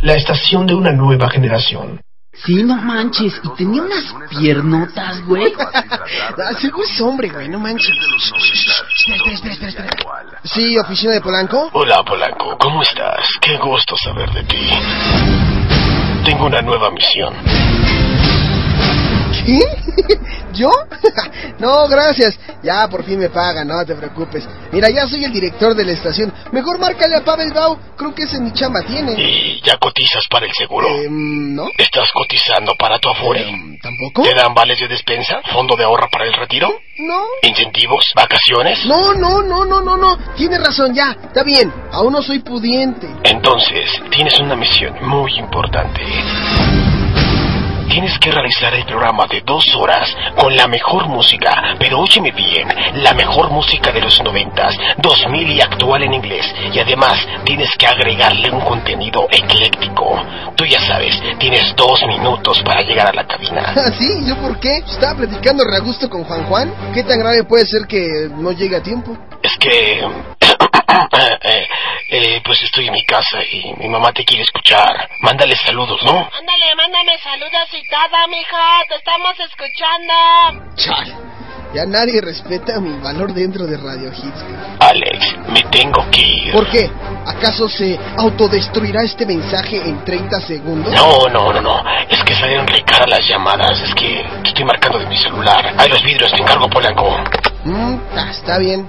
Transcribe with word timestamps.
La 0.01 0.15
estación 0.15 0.67
de 0.67 0.75
una 0.75 0.93
nueva 0.93 1.29
generación. 1.29 2.01
Sí, 2.45 2.63
no 2.63 2.77
manches. 2.77 3.41
Y 3.43 3.49
tenía 3.57 3.83
unas 3.83 4.05
piernotas, 4.31 5.25
güey. 5.27 5.53
Ah, 6.39 6.55
Seguro 6.61 6.85
es 6.87 7.01
hombre, 7.01 7.29
güey, 7.29 7.49
no 7.49 7.59
manches. 7.59 7.89
Espera, 7.91 9.33
espera, 9.33 9.55
espera, 9.55 9.87
espera. 9.89 10.41
Sí, 10.45 10.79
oficina 10.79 11.13
de 11.13 11.21
Polanco. 11.21 11.69
Hola, 11.73 12.03
Polanco. 12.05 12.57
¿Cómo 12.59 12.83
estás? 12.83 13.27
Qué 13.41 13.57
gusto 13.59 13.97
saber 13.97 14.31
de 14.31 14.45
ti. 14.45 14.71
Tengo 16.25 16.47
una 16.47 16.63
nueva 16.63 16.91
misión. 16.91 17.35
¿Qué? 19.45 19.61
¿Yo? 20.53 20.71
no, 21.59 21.89
gracias. 21.89 22.39
Ya 22.63 22.89
por 22.89 23.05
fin 23.05 23.19
me 23.19 23.31
pagan, 23.31 23.69
no 23.69 23.85
te 23.85 23.95
preocupes. 23.95 24.47
Mira, 24.73 24.91
ya 24.91 25.07
soy 25.07 25.25
el 25.25 25.33
director 25.33 25.75
de 25.75 25.85
la 25.85 25.93
estación. 25.93 26.33
Mejor 26.53 26.79
márcale 26.79 27.17
a 27.17 27.25
Pavel 27.25 27.53
Bau. 27.53 27.79
Creo 27.97 28.15
que 28.15 28.25
ese 28.25 28.41
mi 28.41 28.53
chamba 28.53 28.83
tiene. 28.83 29.13
¿Y 29.13 29.61
ya 29.63 29.77
cotizas 29.79 30.25
para 30.31 30.47
el 30.47 30.53
seguro? 30.53 30.89
Em, 30.89 31.55
¿No? 31.55 31.67
¿Estás 31.77 32.11
cotizando 32.13 32.75
para 32.79 32.99
tu 32.99 33.09
afore? 33.09 33.49
Em, 33.49 33.79
¿Tampoco? 33.79 34.23
¿Te 34.23 34.35
dan 34.35 34.55
vales 34.55 34.79
de 34.81 34.89
despensa? 34.89 35.41
¿Fondo 35.53 35.77
de 35.77 35.85
ahorro 35.85 36.09
para 36.11 36.27
el 36.27 36.33
retiro? 36.33 36.69
No. 36.99 37.23
¿Incentivos? 37.43 38.05
¿Vacaciones? 38.15 38.85
No, 38.87 39.15
no, 39.15 39.43
no, 39.43 39.65
no, 39.65 39.81
no, 39.81 39.97
no. 39.97 40.19
Tienes 40.37 40.61
razón, 40.61 40.95
ya. 40.95 41.17
Está 41.23 41.43
bien. 41.43 41.73
Aún 41.93 42.13
no 42.13 42.23
soy 42.23 42.41
pudiente. 42.41 43.09
Entonces, 43.23 43.91
tienes 44.11 44.39
una 44.41 44.57
misión 44.57 44.95
muy 45.07 45.33
importante. 45.39 46.03
Tienes 47.89 48.19
que 48.19 48.31
realizar 48.31 48.75
el 48.75 48.85
programa 48.85 49.27
de 49.27 49.41
dos 49.41 49.65
horas 49.75 50.15
con 50.37 50.55
la 50.55 50.67
mejor 50.67 51.09
música, 51.09 51.75
pero 51.79 52.01
óyeme 52.01 52.33
bien, 52.33 52.69
la 52.97 53.15
mejor 53.15 53.51
música 53.51 53.91
de 53.93 54.01
los 54.01 54.23
noventas, 54.23 54.77
2000 54.99 55.51
y 55.51 55.61
actual 55.61 56.03
en 56.03 56.15
inglés. 56.15 56.47
Y 56.73 56.79
además 56.79 57.15
tienes 57.45 57.71
que 57.79 57.87
agregarle 57.87 58.51
un 58.51 58.61
contenido 58.61 59.27
ecléctico. 59.31 60.23
Tú 60.55 60.65
ya 60.67 60.81
sabes, 60.87 61.19
tienes 61.39 61.75
dos 61.77 62.05
minutos 62.07 62.63
para 62.63 62.83
llegar 62.83 63.09
a 63.09 63.13
la 63.13 63.27
cabina. 63.27 63.73
¿Ah, 63.75 63.91
sí? 63.99 64.25
¿Yo 64.27 64.37
por 64.37 64.61
qué? 64.61 64.79
Estaba 64.79 65.17
platicando 65.17 65.65
re 65.65 65.77
a 65.77 65.81
gusto 65.81 66.11
con 66.11 66.25
Juan 66.25 66.45
Juan. 66.45 66.75
¿Qué 66.93 67.03
tan 67.05 67.19
grave 67.19 67.45
puede 67.45 67.65
ser 67.65 67.87
que 67.89 68.29
no 68.37 68.53
llegue 68.53 68.77
a 68.77 68.83
tiempo? 68.83 69.17
Es 69.43 69.53
que... 69.59 70.07
eh, 71.43 71.69
eh, 72.09 72.41
pues 72.45 72.63
estoy 72.63 72.87
en 72.87 72.93
mi 72.93 73.05
casa 73.05 73.43
y 73.45 73.75
mi 73.79 73.89
mamá 73.89 74.13
te 74.13 74.25
quiere 74.25 74.45
escuchar. 74.45 75.11
Mándale 75.21 75.57
saludos, 75.57 76.03
¿no? 76.03 76.29
Ándale, 76.39 76.75
mándame 76.77 77.19
saludos 77.19 77.69
y 77.73 77.83
todo, 77.89 78.29
mijo. 78.29 78.57
Te 78.89 78.95
estamos 78.97 79.35
escuchando. 79.41 80.75
Chale. 80.77 81.29
Ya 81.75 81.85
nadie 81.85 82.23
respeta 82.23 82.81
mi 82.81 82.99
valor 82.99 83.35
dentro 83.35 83.67
de 83.67 83.77
Radio 83.77 84.11
Hits. 84.11 84.45
Alex, 84.81 85.37
me 85.49 85.63
tengo 85.65 86.11
que 86.11 86.23
ir. 86.23 86.53
¿Por 86.53 86.67
qué? 86.71 86.91
¿Acaso 87.27 87.69
se 87.69 87.99
autodestruirá 88.17 89.03
este 89.03 89.27
mensaje 89.27 89.77
en 89.77 90.03
30 90.03 90.41
segundos? 90.41 90.95
No, 90.95 91.29
no, 91.29 91.53
no, 91.53 91.61
no. 91.61 91.85
Es 92.09 92.25
que 92.25 92.35
salieron 92.35 92.67
re 92.67 92.83
caras 92.85 93.11
las 93.11 93.29
llamadas. 93.29 93.79
Es 93.83 93.95
que 93.95 94.25
estoy 94.45 94.65
marcando 94.65 94.99
de 94.99 95.07
mi 95.07 95.19
celular. 95.19 95.75
Hay 95.77 95.91
los 95.91 96.03
vidrios, 96.03 96.33
te 96.33 96.41
encargo, 96.41 96.71
Polanco. 96.71 97.19
Mm, 97.65 97.97
ah, 98.17 98.31
está 98.31 98.57
bien. 98.57 98.89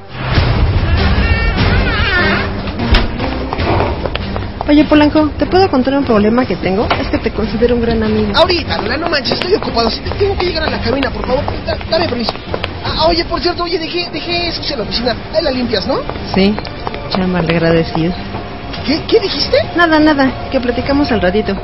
Oye, 4.70 4.84
Polanco, 4.86 5.32
¿te 5.38 5.48
puedo 5.48 5.68
contar 5.72 5.96
un 5.96 6.06
problema 6.06 6.46
que 6.46 6.56
tengo? 6.56 6.88
Es 7.02 7.08
que 7.08 7.18
te 7.18 7.32
considero 7.32 7.74
un 7.76 7.82
gran 7.82 8.04
amigo. 8.04 8.32
Ahorita, 8.36 8.78
Lola, 8.78 8.98
no 8.98 9.10
manches, 9.10 9.34
estoy 9.34 9.56
ocupado. 9.56 9.90
Si 9.90 10.00
te 10.02 10.12
tengo 10.12 10.38
que 10.38 10.46
llegar 10.46 10.64
a 10.64 10.70
la 10.70 10.80
cabina, 10.80 11.10
por 11.10 11.26
favor, 11.26 11.44
da- 11.66 11.76
dame 11.90 12.08
permiso. 12.08 12.32
Ah, 12.86 13.08
oye, 13.08 13.26
por 13.26 13.42
cierto, 13.42 13.64
oye, 13.64 13.80
dejé, 13.80 14.08
dejé 14.12 14.48
eso 14.50 14.62
en 14.74 14.78
la 14.78 14.84
oficina. 14.84 15.16
Ahí 15.34 15.44
la 15.44 15.50
limpias, 15.52 15.88
¿no? 15.88 15.96
Sí, 16.36 16.56
chamba, 17.10 17.40
agradecido. 17.40 18.14
¿Qué, 18.86 19.02
¿Qué 19.08 19.20
dijiste? 19.20 19.58
Nada, 19.76 19.98
nada, 20.00 20.32
que 20.52 20.60
platicamos 20.60 21.12
al 21.12 21.22
ratito. 21.22 21.58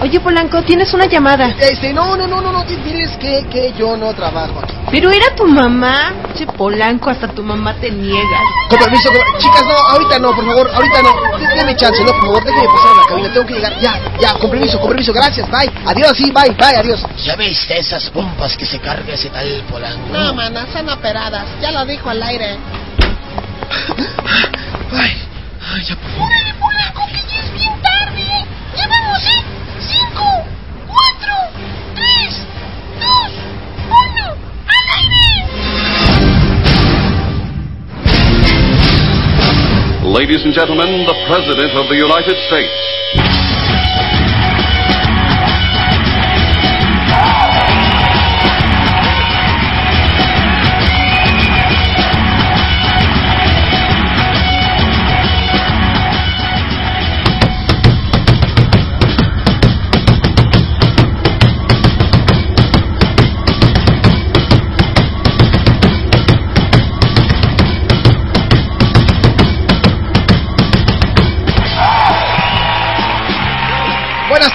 Oye, 0.00 0.20
Polanco, 0.20 0.60
tienes 0.62 0.92
una 0.92 1.06
llamada. 1.06 1.48
Este, 1.60 1.92
no, 1.92 2.16
no, 2.16 2.26
no, 2.26 2.40
no, 2.40 2.52
no, 2.52 2.64
diles 2.64 3.16
que, 3.18 3.46
que 3.50 3.72
yo 3.78 3.96
no 3.96 4.12
trabajo 4.12 4.60
aquí. 4.62 4.74
Pero 4.90 5.10
era 5.10 5.34
tu 5.34 5.46
mamá. 5.46 6.12
Che, 6.36 6.46
Polanco, 6.46 7.08
hasta 7.10 7.28
tu 7.28 7.42
mamá 7.42 7.74
te 7.74 7.90
niega. 7.90 8.38
Con 8.68 8.78
permiso, 8.80 9.08
con- 9.10 9.38
chicas, 9.40 9.62
no, 9.64 9.72
ahorita 9.72 10.18
no, 10.18 10.34
por 10.34 10.44
favor, 10.44 10.70
ahorita 10.74 11.02
no. 11.02 11.38
Deme 11.56 11.76
chance, 11.76 12.02
no, 12.04 12.12
por 12.12 12.20
favor, 12.22 12.44
déjeme 12.44 12.66
pasar 12.66 12.90
a 12.90 12.94
la 12.96 13.06
cabina, 13.08 13.32
tengo 13.32 13.46
que 13.46 13.54
llegar. 13.54 13.80
Ya, 13.80 14.00
ya, 14.20 14.34
con 14.34 14.50
permiso, 14.50 14.78
con 14.80 14.88
permiso, 14.88 15.12
gracias, 15.12 15.48
bye. 15.50 15.70
Adiós, 15.86 16.12
sí, 16.16 16.30
bye, 16.32 16.50
bye, 16.50 16.76
adiós. 16.76 17.00
¿Ya 17.24 17.36
viste 17.36 17.78
esas 17.78 18.10
pompas 18.10 18.56
que 18.56 18.66
se 18.66 18.78
carga 18.80 19.14
ese 19.14 19.30
tal 19.30 19.62
Polanco? 19.70 20.08
No, 20.12 20.34
mana, 20.34 20.66
son 20.72 20.88
operadas. 20.90 21.46
Ya 21.62 21.70
lo 21.70 21.86
dijo 21.86 22.10
al 22.10 22.22
aire. 22.22 22.58
Ay, 24.92 25.22
ay, 25.74 25.84
ya 25.84 25.96
por 25.96 26.10
favor. 26.10 26.26
¡Órale, 26.28 26.54
Polanco, 26.60 27.02
que 27.12 27.22
Ladies 40.14 40.44
and 40.44 40.54
gentlemen, 40.54 41.02
the 41.10 41.26
President 41.26 41.74
of 41.74 41.90
the 41.90 41.98
United 41.98 42.38
States. 42.46 43.23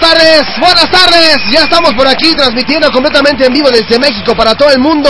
Tardes, 0.10 0.44
buenas 0.60 0.90
tardes. 0.90 1.38
Ya 1.52 1.64
estamos 1.64 1.94
por 1.94 2.08
aquí 2.08 2.34
transmitiendo 2.34 2.92
completamente 2.92 3.46
en 3.46 3.54
vivo 3.54 3.70
desde 3.70 4.00
México 4.00 4.36
para 4.36 4.56
todo 4.56 4.70
el 4.70 4.80
mundo. 4.80 5.10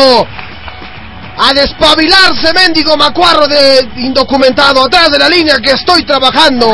A 1.42 1.54
despabilarse, 1.54 2.52
mendigo 2.54 2.98
macuarro 2.98 3.48
de 3.48 3.88
indocumentado, 3.98 4.84
atrás 4.84 5.10
de 5.10 5.20
la 5.20 5.30
línea 5.30 5.56
que 5.64 5.72
estoy 5.72 6.04
trabajando. 6.04 6.68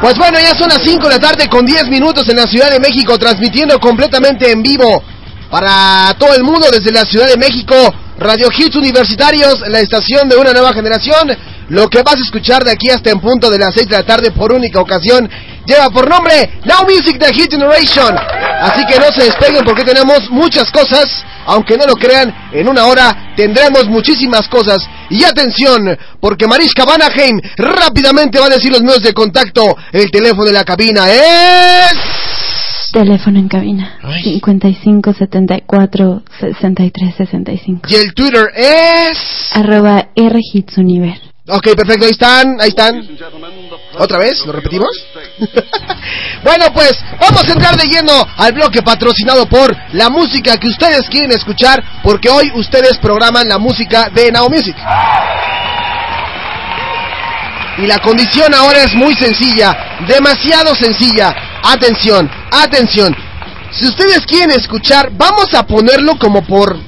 Pues 0.00 0.16
bueno, 0.16 0.38
ya 0.40 0.54
son 0.56 0.68
las 0.68 0.80
5 0.82 1.06
de 1.06 1.14
la 1.14 1.20
tarde 1.20 1.48
con 1.48 1.66
10 1.66 1.88
minutos 1.88 2.26
en 2.30 2.36
la 2.36 2.46
Ciudad 2.46 2.70
de 2.70 2.80
México, 2.80 3.18
transmitiendo 3.18 3.78
completamente 3.78 4.50
en 4.50 4.62
vivo 4.62 5.02
para 5.50 6.14
todo 6.18 6.34
el 6.34 6.42
mundo 6.42 6.68
desde 6.72 6.90
la 6.92 7.04
Ciudad 7.04 7.26
de 7.26 7.36
México. 7.36 7.74
Radio 8.18 8.48
Hits 8.56 8.76
Universitarios, 8.76 9.60
la 9.68 9.80
estación 9.80 10.28
de 10.28 10.36
una 10.36 10.52
nueva 10.52 10.72
generación. 10.72 11.36
Lo 11.70 11.88
que 11.88 12.02
vas 12.02 12.16
a 12.16 12.24
escuchar 12.24 12.64
de 12.64 12.72
aquí 12.72 12.90
hasta 12.90 13.10
en 13.10 13.20
punto 13.20 13.48
de 13.48 13.58
las 13.58 13.72
6 13.74 13.88
de 13.88 13.96
la 13.96 14.02
tarde 14.02 14.32
por 14.32 14.52
única 14.52 14.80
ocasión 14.80 15.30
lleva 15.64 15.88
por 15.90 16.08
nombre 16.08 16.58
Now 16.64 16.84
Music 16.84 17.16
de 17.16 17.32
Hit 17.32 17.52
Generation. 17.52 18.16
Así 18.60 18.84
que 18.86 18.98
no 18.98 19.06
se 19.12 19.24
despeguen 19.24 19.64
porque 19.64 19.84
tenemos 19.84 20.28
muchas 20.30 20.68
cosas. 20.72 21.24
Aunque 21.46 21.76
no 21.76 21.86
lo 21.86 21.94
crean, 21.94 22.34
en 22.52 22.68
una 22.68 22.86
hora 22.86 23.32
tendremos 23.36 23.86
muchísimas 23.86 24.48
cosas. 24.48 24.78
Y 25.10 25.22
atención, 25.22 25.96
porque 26.20 26.48
Mariska 26.48 26.84
Vanaheim 26.84 27.40
rápidamente 27.56 28.40
va 28.40 28.46
a 28.46 28.50
decir 28.50 28.72
los 28.72 28.82
medios 28.82 29.02
de 29.02 29.14
contacto. 29.14 29.76
El 29.92 30.10
teléfono 30.10 30.46
de 30.46 30.52
la 30.52 30.64
cabina 30.64 31.08
es... 31.08 31.94
Teléfono 32.92 33.38
en 33.38 33.48
cabina. 33.48 33.98
55 34.24 35.14
74 35.14 36.22
63 36.40 37.14
65. 37.16 37.88
Y 37.88 37.94
el 37.94 38.12
Twitter 38.12 38.50
es... 38.56 39.50
Arroba 39.54 40.08
R 40.16 40.38
Hits 40.52 40.76
Univer. 40.76 41.29
Ok, 41.48 41.74
perfecto, 41.74 42.04
ahí 42.04 42.10
están, 42.10 42.60
ahí 42.60 42.68
están. 42.68 43.08
¿Otra 43.98 44.18
vez? 44.18 44.44
¿Lo 44.44 44.52
repetimos? 44.52 44.90
bueno, 46.44 46.66
pues 46.74 46.92
vamos 47.18 47.42
a 47.48 47.52
entrar 47.52 47.76
de 47.76 47.88
lleno 47.88 48.12
al 48.36 48.52
bloque 48.52 48.82
patrocinado 48.82 49.46
por 49.46 49.74
la 49.94 50.10
música 50.10 50.58
que 50.58 50.68
ustedes 50.68 51.08
quieren 51.08 51.32
escuchar, 51.32 51.82
porque 52.02 52.28
hoy 52.28 52.52
ustedes 52.54 52.98
programan 52.98 53.48
la 53.48 53.58
música 53.58 54.10
de 54.10 54.30
Now 54.30 54.50
Music. 54.50 54.76
Y 57.78 57.86
la 57.86 57.98
condición 58.00 58.54
ahora 58.54 58.84
es 58.84 58.94
muy 58.94 59.14
sencilla, 59.14 59.98
demasiado 60.06 60.74
sencilla. 60.74 61.34
Atención, 61.62 62.30
atención. 62.50 63.16
Si 63.72 63.86
ustedes 63.86 64.26
quieren 64.26 64.50
escuchar, 64.50 65.10
vamos 65.12 65.54
a 65.54 65.66
ponerlo 65.66 66.18
como 66.18 66.42
por 66.42 66.78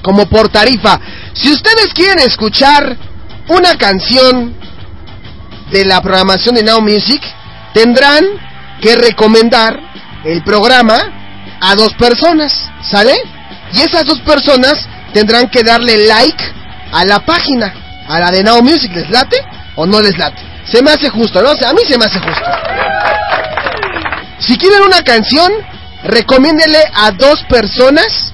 como 0.00 0.26
por 0.26 0.48
tarifa. 0.48 0.98
Si 1.34 1.50
ustedes 1.52 1.92
quieren 1.92 2.20
escuchar 2.20 2.96
una 3.48 3.76
canción 3.76 4.54
de 5.70 5.84
la 5.84 6.00
programación 6.00 6.54
de 6.54 6.62
Now 6.62 6.80
Music, 6.80 7.22
tendrán 7.74 8.24
que 8.80 8.96
recomendar 8.96 9.78
el 10.24 10.42
programa 10.42 10.96
a 11.60 11.74
dos 11.74 11.94
personas, 11.94 12.52
¿sale? 12.82 13.14
Y 13.72 13.80
esas 13.80 14.04
dos 14.04 14.20
personas 14.20 14.86
tendrán 15.12 15.48
que 15.48 15.62
darle 15.62 16.06
like 16.06 16.44
a 16.92 17.04
la 17.04 17.20
página, 17.20 17.74
a 18.08 18.18
la 18.18 18.30
de 18.30 18.42
Now 18.42 18.62
Music. 18.62 18.90
¿Les 18.94 19.10
late 19.10 19.36
o 19.76 19.86
no 19.86 20.00
les 20.00 20.16
late? 20.16 20.40
Se 20.70 20.82
me 20.82 20.90
hace 20.90 21.08
justo, 21.08 21.42
¿no? 21.42 21.50
A 21.50 21.72
mí 21.72 21.80
se 21.86 21.98
me 21.98 22.04
hace 22.04 22.18
justo. 22.18 22.44
Si 24.38 24.56
quieren 24.56 24.82
una 24.82 25.02
canción, 25.02 25.50
recomiéndele 26.04 26.78
a 26.94 27.10
dos 27.12 27.42
personas 27.48 28.32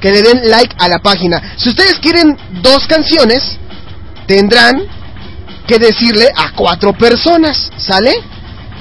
que 0.00 0.10
le 0.10 0.22
den 0.22 0.50
like 0.50 0.74
a 0.78 0.88
la 0.88 0.98
página. 0.98 1.54
Si 1.56 1.68
ustedes 1.70 1.98
quieren 2.00 2.36
dos 2.62 2.86
canciones, 2.86 3.58
tendrán 4.30 4.86
que 5.66 5.80
decirle 5.80 6.28
a 6.36 6.52
cuatro 6.52 6.92
personas, 6.92 7.68
¿sale? 7.76 8.14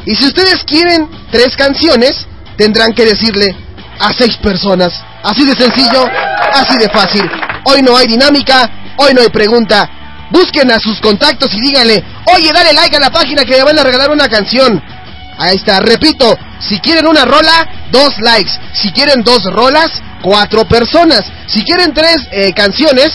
Y 0.06 0.16
si 0.16 0.28
ustedes 0.28 0.64
quieren 0.64 1.10
tres 1.32 1.56
canciones, 1.58 2.28
tendrán 2.56 2.94
que 2.94 3.04
decirle 3.04 3.56
a 4.00 4.14
seis 4.14 4.38
personas. 4.38 4.94
Así 5.24 5.44
de 5.46 5.56
sencillo, 5.56 6.06
así 6.54 6.78
de 6.78 6.88
fácil. 6.90 7.28
Hoy 7.66 7.82
no 7.82 7.98
hay 7.98 8.06
dinámica, 8.06 8.70
hoy 8.98 9.16
no 9.16 9.22
hay 9.22 9.30
pregunta. 9.30 9.90
Busquen 10.30 10.70
a 10.70 10.80
sus 10.80 11.00
contactos 11.02 11.52
y 11.56 11.60
díganle, 11.60 12.04
oye, 12.36 12.54
dale 12.54 12.72
like 12.74 12.96
a 12.98 13.00
la 13.00 13.10
página 13.10 13.44
que 13.44 13.58
le 13.58 13.64
van 13.64 13.80
a 13.80 13.84
regalar 13.84 14.12
una 14.12 14.30
canción. 14.30 14.80
Ahí 15.40 15.56
está, 15.56 15.80
repito, 15.80 16.38
si 16.60 16.80
quieren 16.80 17.08
una 17.08 17.26
rola, 17.26 17.88
dos 17.92 18.20
likes. 18.20 18.52
Si 18.74 18.92
quieren 18.92 19.24
dos 19.24 19.42
rolas, 19.46 19.90
cuatro 20.22 20.66
personas. 20.66 21.24
Si 21.48 21.64
quieren 21.64 21.92
tres 21.92 22.18
eh, 22.32 22.54
canciones, 22.54 23.10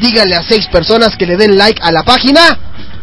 díganle 0.00 0.36
a 0.36 0.42
seis 0.42 0.66
personas 0.68 1.16
que 1.16 1.26
le 1.26 1.36
den 1.36 1.56
like 1.56 1.80
a 1.82 1.92
la 1.92 2.02
página 2.02 2.58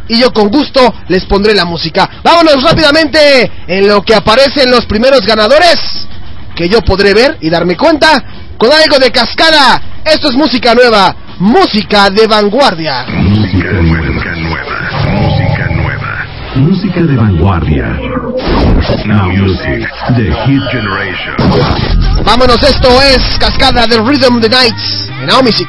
y 0.08 0.20
yo 0.20 0.32
con 0.32 0.48
gusto 0.48 0.94
les 1.08 1.24
pondré 1.24 1.54
la 1.54 1.64
música. 1.64 2.08
Vámonos 2.22 2.62
rápidamente 2.62 3.50
en 3.66 3.88
lo 3.88 4.02
que 4.02 4.14
aparecen 4.14 4.70
los 4.70 4.86
primeros 4.86 5.20
ganadores 5.22 5.76
que 6.54 6.68
yo 6.68 6.80
podré 6.80 7.12
ver 7.12 7.38
y 7.40 7.50
darme 7.50 7.76
cuenta 7.76 8.22
con 8.56 8.72
algo 8.72 8.98
de 8.98 9.10
cascada. 9.10 9.82
Esto 10.04 10.28
es 10.28 10.34
música 10.34 10.74
nueva, 10.74 11.14
música 11.38 12.08
de 12.10 12.26
vanguardia. 12.26 13.04
Música 13.08 13.72
nueva, 13.72 14.36
nueva, 14.36 14.90
música 15.12 15.68
nueva, 15.70 16.26
música 16.54 17.00
de 17.00 17.16
vanguardia. 17.16 17.86
Now 19.04 19.30
Music, 19.30 19.88
The 20.16 20.32
Hit 20.46 20.62
Generation. 20.70 22.24
Vámonos, 22.24 22.62
esto 22.62 22.88
es 23.02 23.38
Cascada 23.38 23.86
de 23.86 23.98
Rhythm 23.98 24.36
of 24.36 24.42
the 24.42 24.48
Nights 24.48 25.10
en 25.20 25.26
Now 25.26 25.42
Music. 25.42 25.68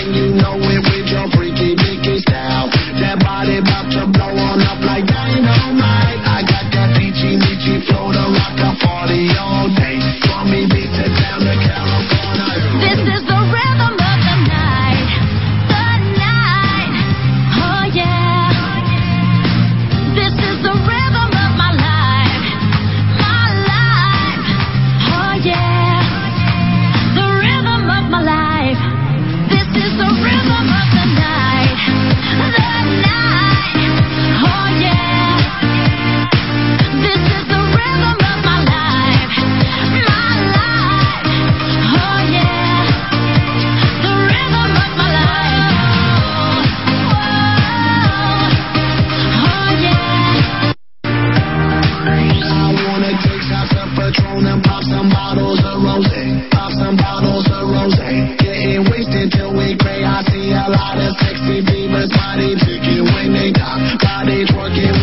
Body's 63.71 64.49
ain't 64.49 64.57
working 64.57 65.00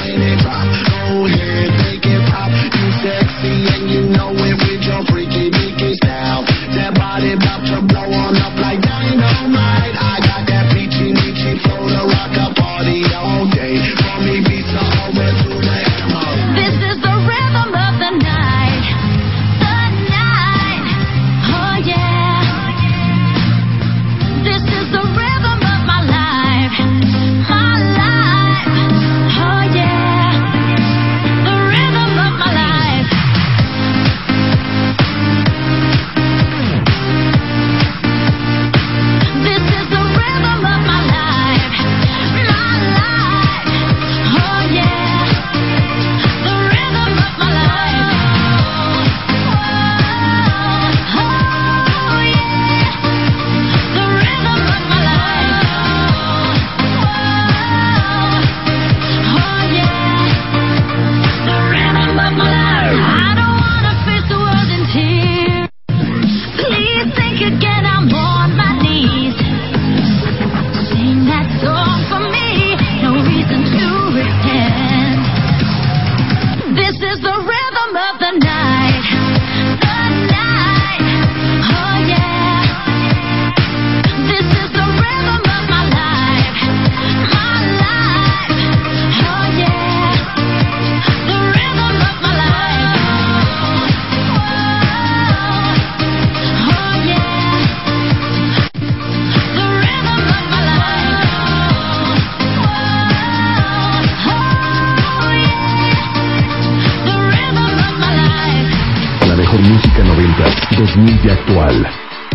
90, 110.78 110.86
2000 110.86 111.20
y 111.24 111.30
actual. 111.30 111.86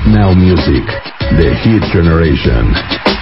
Now 0.08 0.34
Music, 0.36 0.84
The 1.38 1.56
Hit 1.64 1.84
Generation. 1.94 3.13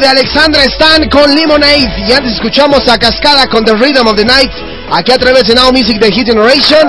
De 0.00 0.06
Alexandra 0.08 0.64
Stan 0.64 1.08
con 1.08 1.34
Lemonade. 1.34 2.04
Y 2.06 2.12
antes 2.12 2.34
escuchamos 2.34 2.86
a 2.88 2.98
Cascada 2.98 3.46
con 3.46 3.64
The 3.64 3.74
Rhythm 3.74 4.06
of 4.06 4.16
the 4.16 4.24
Night. 4.24 4.50
Aquí 4.90 5.12
a 5.12 5.18
través 5.18 5.44
de 5.44 5.54
Now 5.54 5.72
Music 5.72 5.98
de 5.98 6.12
Hit 6.12 6.26
Generation. 6.26 6.86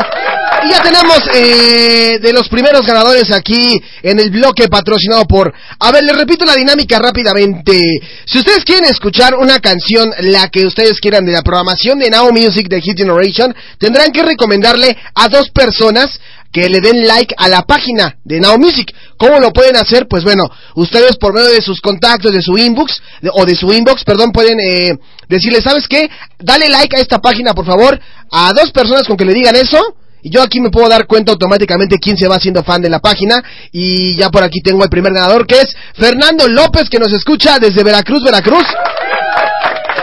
Y 0.65 0.69
ya 0.69 0.81
tenemos 0.81 1.19
eh, 1.33 2.19
de 2.19 2.33
los 2.33 2.49
primeros 2.49 2.85
ganadores 2.85 3.31
aquí 3.31 3.81
en 4.01 4.19
el 4.19 4.31
bloque 4.31 4.67
patrocinado 4.67 5.25
por... 5.25 5.53
A 5.79 5.91
ver, 5.91 6.03
les 6.03 6.17
repito 6.17 6.45
la 6.45 6.55
dinámica 6.55 6.99
rápidamente. 6.99 7.81
Si 8.25 8.39
ustedes 8.39 8.65
quieren 8.65 8.85
escuchar 8.85 9.35
una 9.35 9.59
canción, 9.59 10.11
la 10.19 10.49
que 10.49 10.65
ustedes 10.65 10.99
quieran 10.99 11.25
de 11.25 11.31
la 11.31 11.43
programación 11.43 11.99
de 11.99 12.09
Now 12.09 12.31
Music 12.31 12.67
de 12.67 12.81
Hit 12.81 12.97
Generation, 12.97 13.55
tendrán 13.77 14.11
que 14.11 14.23
recomendarle 14.23 14.97
a 15.13 15.29
dos 15.29 15.49
personas 15.51 16.19
que 16.51 16.69
le 16.69 16.81
den 16.81 17.05
like 17.05 17.33
a 17.37 17.47
la 17.47 17.63
página 17.63 18.17
de 18.23 18.39
Now 18.39 18.57
Music. 18.57 18.93
¿Cómo 19.17 19.39
lo 19.39 19.51
pueden 19.51 19.75
hacer? 19.75 20.07
Pues 20.07 20.23
bueno, 20.23 20.49
ustedes 20.75 21.17
por 21.17 21.33
medio 21.33 21.49
de 21.49 21.61
sus 21.61 21.81
contactos, 21.81 22.31
de 22.31 22.41
su 22.41 22.57
inbox, 22.57 23.01
o 23.33 23.45
de 23.45 23.55
su 23.55 23.71
inbox, 23.71 24.03
perdón, 24.03 24.31
pueden 24.31 24.59
eh, 24.59 24.97
decirle, 25.27 25.61
¿sabes 25.61 25.87
qué? 25.87 26.09
Dale 26.39 26.69
like 26.69 26.95
a 26.95 26.99
esta 26.99 27.19
página, 27.19 27.53
por 27.53 27.65
favor, 27.65 27.99
a 28.31 28.53
dos 28.53 28.71
personas 28.71 29.07
con 29.07 29.17
que 29.17 29.25
le 29.25 29.33
digan 29.33 29.55
eso. 29.55 29.79
Y 30.23 30.31
yo 30.31 30.41
aquí 30.41 30.59
me 30.59 30.71
puedo 30.71 30.89
dar 30.89 31.05
cuenta 31.05 31.31
automáticamente 31.31 31.99
quién 31.99 32.17
se 32.17 32.27
va 32.27 32.35
haciendo 32.35 32.63
fan 32.63 32.81
de 32.81 32.89
la 32.89 32.99
página. 32.99 33.41
Y 33.71 34.15
ya 34.15 34.29
por 34.29 34.43
aquí 34.43 34.61
tengo 34.61 34.83
el 34.83 34.89
primer 34.89 35.13
ganador, 35.13 35.45
que 35.45 35.61
es 35.61 35.75
Fernando 35.93 36.47
López, 36.47 36.89
que 36.89 36.99
nos 36.99 37.13
escucha 37.13 37.59
desde 37.59 37.83
Veracruz, 37.83 38.23
Veracruz. 38.23 38.65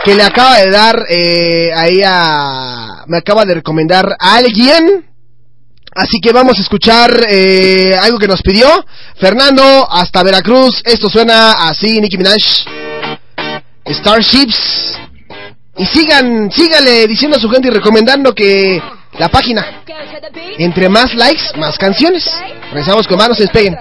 Que 0.05 0.15
le 0.15 0.23
acaba 0.23 0.59
de 0.59 0.71
dar 0.71 1.05
eh, 1.09 1.73
ahí 1.75 2.03
a... 2.05 3.05
Me 3.07 3.19
acaba 3.19 3.45
de 3.45 3.55
recomendar 3.55 4.17
a 4.19 4.37
alguien. 4.37 5.14
Así 5.95 6.21
que 6.21 6.33
vamos 6.33 6.59
a 6.59 6.63
escuchar 6.63 7.25
eh, 7.29 7.97
algo 8.01 8.19
que 8.19 8.27
nos 8.27 8.43
pidió 8.43 8.67
Fernando 9.17 9.63
hasta 9.89 10.25
Veracruz. 10.25 10.83
Esto 10.85 11.09
suena 11.09 11.53
así, 11.53 12.01
Nicki 12.01 12.19
Minaj. 12.19 12.43
Starships. 13.87 14.99
Y 15.77 15.87
sigan, 15.87 16.51
síganle 16.51 17.07
diciendo 17.07 17.37
a 17.37 17.41
su 17.41 17.49
gente 17.49 17.69
y 17.69 17.71
recomendando 17.71 18.35
que 18.35 18.81
la 19.19 19.29
página. 19.29 19.83
Entre 20.59 20.89
más 20.89 21.15
likes, 21.15 21.57
más 21.57 21.79
canciones. 21.79 22.31
Regresamos 22.71 23.07
con 23.07 23.19
manos, 23.19 23.39
despeguen. 23.39 23.77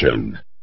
Hit 0.00 0.53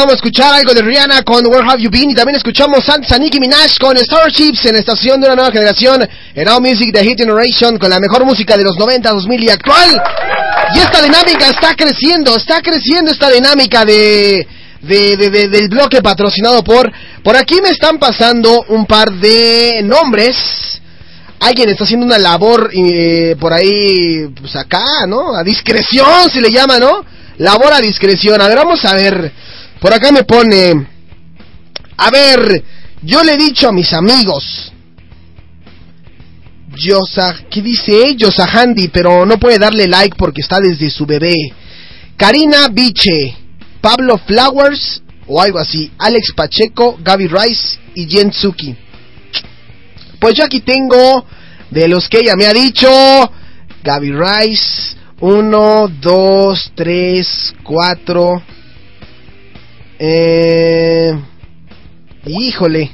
acabamos 0.00 0.22
de 0.22 0.28
escuchar 0.28 0.54
algo 0.54 0.72
de 0.72 0.80
Rihanna 0.80 1.22
con 1.24 1.46
Where 1.46 1.62
Have 1.68 1.82
You 1.82 1.90
Been 1.90 2.08
y 2.10 2.14
también 2.14 2.36
escuchamos 2.36 2.88
a 2.88 3.18
Nicki 3.18 3.38
Minaj 3.38 3.76
con 3.78 3.98
Starships 3.98 4.64
en 4.64 4.76
estación 4.76 5.20
de 5.20 5.26
una 5.26 5.36
nueva 5.36 5.52
generación 5.52 6.08
en 6.34 6.44
Now 6.46 6.58
Music 6.58 6.88
The 6.90 7.04
Hit 7.04 7.18
Generation 7.18 7.76
con 7.76 7.90
la 7.90 8.00
mejor 8.00 8.24
música 8.24 8.56
de 8.56 8.62
los 8.64 8.78
90, 8.78 9.10
2000 9.10 9.44
y 9.44 9.50
actual. 9.50 10.02
Y 10.74 10.78
esta 10.78 11.02
dinámica 11.02 11.50
está 11.50 11.74
creciendo, 11.74 12.34
está 12.34 12.62
creciendo 12.62 13.10
esta 13.10 13.28
dinámica 13.28 13.84
de, 13.84 14.46
de, 14.80 15.16
de- 15.18 15.28
de- 15.30 15.48
del 15.48 15.68
bloque 15.68 16.00
patrocinado 16.00 16.64
por... 16.64 16.90
Por 17.22 17.36
aquí 17.36 17.60
me 17.62 17.68
están 17.68 17.98
pasando 17.98 18.64
un 18.68 18.86
par 18.86 19.12
de 19.12 19.82
nombres. 19.84 20.80
Alguien 21.40 21.68
está 21.68 21.84
haciendo 21.84 22.06
una 22.06 22.18
labor 22.18 22.70
eh, 22.72 23.36
por 23.38 23.52
ahí, 23.52 24.28
pues 24.40 24.56
acá, 24.56 25.04
¿no? 25.06 25.36
A 25.36 25.44
discreción 25.44 26.30
se 26.32 26.40
le 26.40 26.50
llama, 26.50 26.78
¿no? 26.78 27.04
Labor 27.36 27.74
a 27.74 27.80
discreción. 27.80 28.40
A 28.40 28.48
ver, 28.48 28.56
vamos 28.56 28.82
a 28.86 28.94
ver. 28.94 29.32
Por 29.80 29.92
acá 29.92 30.12
me 30.12 30.24
pone... 30.24 30.86
A 31.96 32.10
ver, 32.10 32.64
yo 33.02 33.22
le 33.22 33.34
he 33.34 33.36
dicho 33.36 33.68
a 33.68 33.72
mis 33.72 33.92
amigos... 33.92 34.72
Yosa, 36.76 37.36
¿qué 37.50 37.60
dice? 37.60 38.14
Yosahandi, 38.16 38.88
pero 38.88 39.26
no 39.26 39.38
puede 39.38 39.58
darle 39.58 39.88
like 39.88 40.16
porque 40.16 40.40
está 40.40 40.60
desde 40.60 40.88
su 40.88 41.04
bebé. 41.04 41.34
Karina 42.16 42.68
Biche, 42.68 43.36
Pablo 43.80 44.18
Flowers 44.18 45.02
o 45.26 45.42
algo 45.42 45.58
así. 45.58 45.90
Alex 45.98 46.32
Pacheco, 46.34 46.96
Gaby 47.02 47.26
Rice 47.26 47.78
y 47.94 48.06
Jen 48.06 48.30
Tsuki. 48.30 48.76
Pues 50.20 50.34
yo 50.34 50.44
aquí 50.44 50.60
tengo 50.60 51.26
de 51.70 51.88
los 51.88 52.08
que 52.08 52.18
ella 52.18 52.36
me 52.36 52.46
ha 52.46 52.52
dicho. 52.52 52.88
Gaby 53.82 54.12
Rice, 54.12 54.96
Uno, 55.20 55.86
dos, 55.88 56.72
tres, 56.74 57.54
cuatro. 57.62 58.42
Eh... 60.02 61.12
Híjole. 62.26 62.90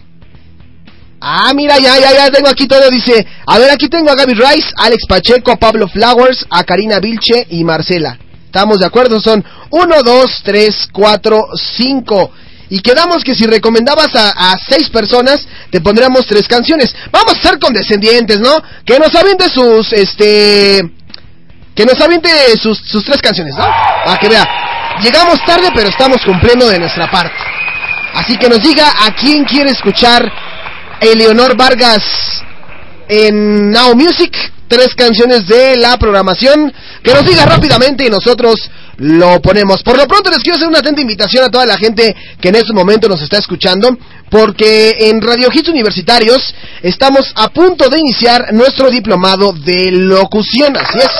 Ah, 1.20 1.52
mira, 1.54 1.78
ya, 1.78 1.98
ya, 1.98 2.12
ya 2.12 2.30
tengo 2.30 2.48
aquí 2.48 2.66
todo. 2.68 2.88
Dice, 2.90 3.26
a 3.46 3.58
ver, 3.58 3.70
aquí 3.70 3.88
tengo 3.88 4.10
a 4.10 4.14
Gaby 4.14 4.34
Rice, 4.34 4.72
Alex 4.76 5.06
Pacheco, 5.08 5.50
a 5.50 5.56
Pablo 5.56 5.88
Flowers, 5.88 6.46
a 6.50 6.62
Karina 6.64 7.00
Vilche 7.00 7.46
y 7.50 7.64
Marcela. 7.64 8.18
¿Estamos 8.44 8.78
de 8.78 8.86
acuerdo? 8.86 9.20
Son 9.20 9.44
uno, 9.70 10.02
dos, 10.02 10.40
tres, 10.44 10.88
cuatro, 10.92 11.40
cinco. 11.76 12.30
Y 12.68 12.80
quedamos 12.80 13.24
que 13.24 13.34
si 13.34 13.46
recomendabas 13.46 14.14
a, 14.14 14.30
a 14.30 14.56
seis 14.68 14.88
personas, 14.90 15.46
te 15.70 15.80
pondríamos 15.80 16.26
tres 16.26 16.46
canciones. 16.46 16.94
Vamos 17.10 17.34
a 17.34 17.42
ser 17.42 17.58
condescendientes, 17.58 18.40
¿no? 18.40 18.62
Que 18.84 18.98
nos 18.98 19.14
aviente 19.14 19.48
sus, 19.48 19.92
este... 19.92 20.82
Que 21.74 21.84
nos 21.84 22.00
aviente 22.00 22.28
sus, 22.60 22.78
sus 22.78 23.04
tres 23.04 23.20
canciones, 23.20 23.54
¿no? 23.56 23.64
Para 24.04 24.18
que 24.18 24.28
vea. 24.28 24.48
Llegamos 25.02 25.44
tarde, 25.44 25.68
pero 25.74 25.88
estamos 25.88 26.22
cumpliendo 26.24 26.68
de 26.68 26.78
nuestra 26.78 27.10
parte. 27.10 27.36
Así 28.14 28.36
que 28.38 28.48
nos 28.48 28.60
diga 28.60 28.90
a 28.98 29.14
quién 29.14 29.44
quiere 29.44 29.70
escuchar 29.70 30.30
Eleonor 31.00 31.54
Vargas 31.54 32.02
en 33.08 33.70
Now 33.70 33.94
Music, 33.94 34.34
tres 34.68 34.94
canciones 34.94 35.46
de 35.46 35.76
la 35.76 35.98
programación, 35.98 36.72
que 37.02 37.12
nos 37.12 37.26
diga 37.26 37.44
rápidamente 37.44 38.06
y 38.06 38.10
nosotros 38.10 38.70
lo 38.96 39.40
ponemos. 39.42 39.82
Por 39.82 39.98
lo 39.98 40.06
pronto 40.06 40.30
les 40.30 40.38
quiero 40.38 40.56
hacer 40.56 40.68
una 40.68 40.78
atenta 40.78 41.02
invitación 41.02 41.44
a 41.44 41.50
toda 41.50 41.66
la 41.66 41.76
gente 41.76 42.16
que 42.40 42.48
en 42.48 42.54
este 42.54 42.72
momento 42.72 43.06
nos 43.06 43.20
está 43.20 43.36
escuchando, 43.36 43.96
porque 44.30 45.10
en 45.10 45.20
Radio 45.20 45.48
Hits 45.52 45.68
Universitarios 45.68 46.54
estamos 46.82 47.32
a 47.36 47.50
punto 47.50 47.90
de 47.90 47.98
iniciar 47.98 48.54
nuestro 48.54 48.90
diplomado 48.90 49.52
de 49.52 49.90
locución, 49.92 50.74
así 50.76 50.98
es. 50.98 51.10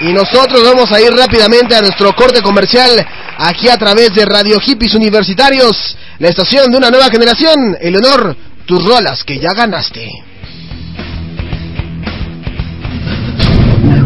Y 0.02 0.12
nosotros 0.12 0.62
vamos 0.64 0.92
a 0.92 1.00
ir 1.00 1.12
rápidamente 1.12 1.76
a 1.76 1.82
nuestro 1.82 2.14
corte 2.14 2.42
comercial 2.42 2.90
aquí 3.38 3.70
a 3.70 3.78
través 3.78 4.14
de 4.14 4.26
Radio 4.26 4.60
Hippies 4.60 4.94
Universitarios, 4.94 5.98
la 6.20 6.30
estación 6.30 6.72
de 6.72 6.78
una 6.78 6.90
nueva 6.90 7.10
generación. 7.10 7.78
El 7.80 7.96
honor, 7.98 8.36
tus 8.66 8.84
rolas 8.84 9.24
que 9.24 9.40
ya 9.40 9.54
ganaste. 9.54 10.10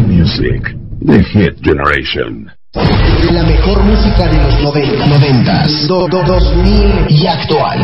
Music, 0.06 0.76
The 1.04 1.24
Hit 1.24 1.64
Generation. 1.64 2.59
La 2.72 3.42
mejor 3.42 3.82
música 3.82 4.28
de 4.28 4.38
los 4.38 4.60
90, 4.62 5.06
noventas, 5.06 5.88
do, 5.88 6.06
do- 6.06 6.22
2000 6.22 7.06
y 7.08 7.26
actual. 7.26 7.80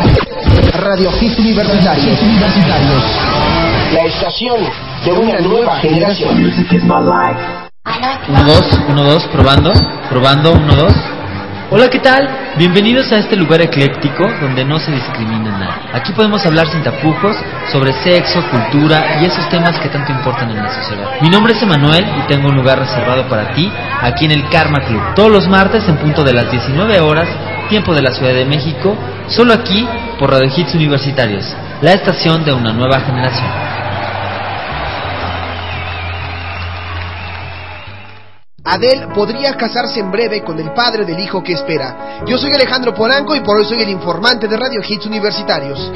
Radio 0.75 1.11
Hits 1.21 1.39
Universitarios. 1.41 2.23
Universitarios. 2.23 3.03
La 3.93 4.05
estación 4.05 4.61
de 5.05 5.13
una 5.13 5.41
nueva 5.41 5.77
generación. 5.81 6.53
Uno, 8.29 8.45
dos, 8.45 8.81
uno, 8.89 9.03
dos, 9.03 9.25
probando, 9.33 9.73
probando, 10.09 10.53
uno, 10.53 10.77
dos. 10.77 10.95
Hola, 11.69 11.91
¿qué 11.91 11.99
tal? 11.99 12.29
Bienvenidos 12.59 13.11
a 13.11 13.19
este 13.19 13.35
lugar 13.35 13.61
ecléctico 13.61 14.25
donde 14.41 14.65
no 14.65 14.79
se 14.79 14.93
discrimina 14.93 15.51
nada. 15.51 15.81
Aquí 15.95 16.13
podemos 16.13 16.47
hablar 16.47 16.69
sin 16.69 16.81
tapujos 16.85 17.37
sobre 17.73 17.93
sexo, 18.05 18.41
cultura 18.53 19.21
y 19.21 19.25
esos 19.25 19.49
temas 19.49 19.77
que 19.81 19.89
tanto 19.89 20.13
importan 20.13 20.49
en 20.53 20.63
la 20.63 20.73
sociedad. 20.73 21.21
Mi 21.21 21.29
nombre 21.29 21.55
es 21.55 21.63
Emanuel 21.63 22.07
y 22.19 22.29
tengo 22.29 22.51
un 22.51 22.55
lugar 22.55 22.79
reservado 22.79 23.29
para 23.29 23.53
ti 23.53 23.69
aquí 24.01 24.27
en 24.27 24.31
el 24.31 24.49
Karma 24.49 24.79
Club. 24.87 25.03
Todos 25.17 25.33
los 25.33 25.49
martes 25.49 25.89
en 25.89 25.97
punto 25.97 26.23
de 26.23 26.35
las 26.35 26.49
19 26.53 27.01
horas, 27.01 27.27
tiempo 27.69 27.93
de 27.93 28.03
la 28.03 28.13
Ciudad 28.13 28.33
de 28.33 28.45
México, 28.45 28.97
solo 29.27 29.53
aquí 29.53 29.89
por 30.21 30.31
Radio 30.31 30.49
Hits 30.57 30.73
Universitarios, 30.73 31.53
la 31.83 31.95
estación 31.95 32.45
de 32.45 32.53
una 32.53 32.73
nueva 32.73 33.01
generación. 33.01 33.51
Adele 38.67 39.07
podría 39.15 39.55
casarse 39.57 40.01
en 40.01 40.11
breve 40.11 40.43
con 40.43 40.59
el 40.59 40.73
padre 40.73 41.05
del 41.05 41.21
hijo 41.21 41.43
que 41.43 41.53
espera. 41.53 42.25
Yo 42.27 42.37
soy 42.37 42.53
Alejandro 42.53 42.93
Polanco 42.93 43.37
y 43.37 43.41
por 43.41 43.59
hoy 43.59 43.65
soy 43.65 43.81
el 43.81 43.89
informante 43.89 44.49
de 44.49 44.57
Radio 44.57 44.81
Hits 44.87 45.07
Universitarios. 45.07 45.93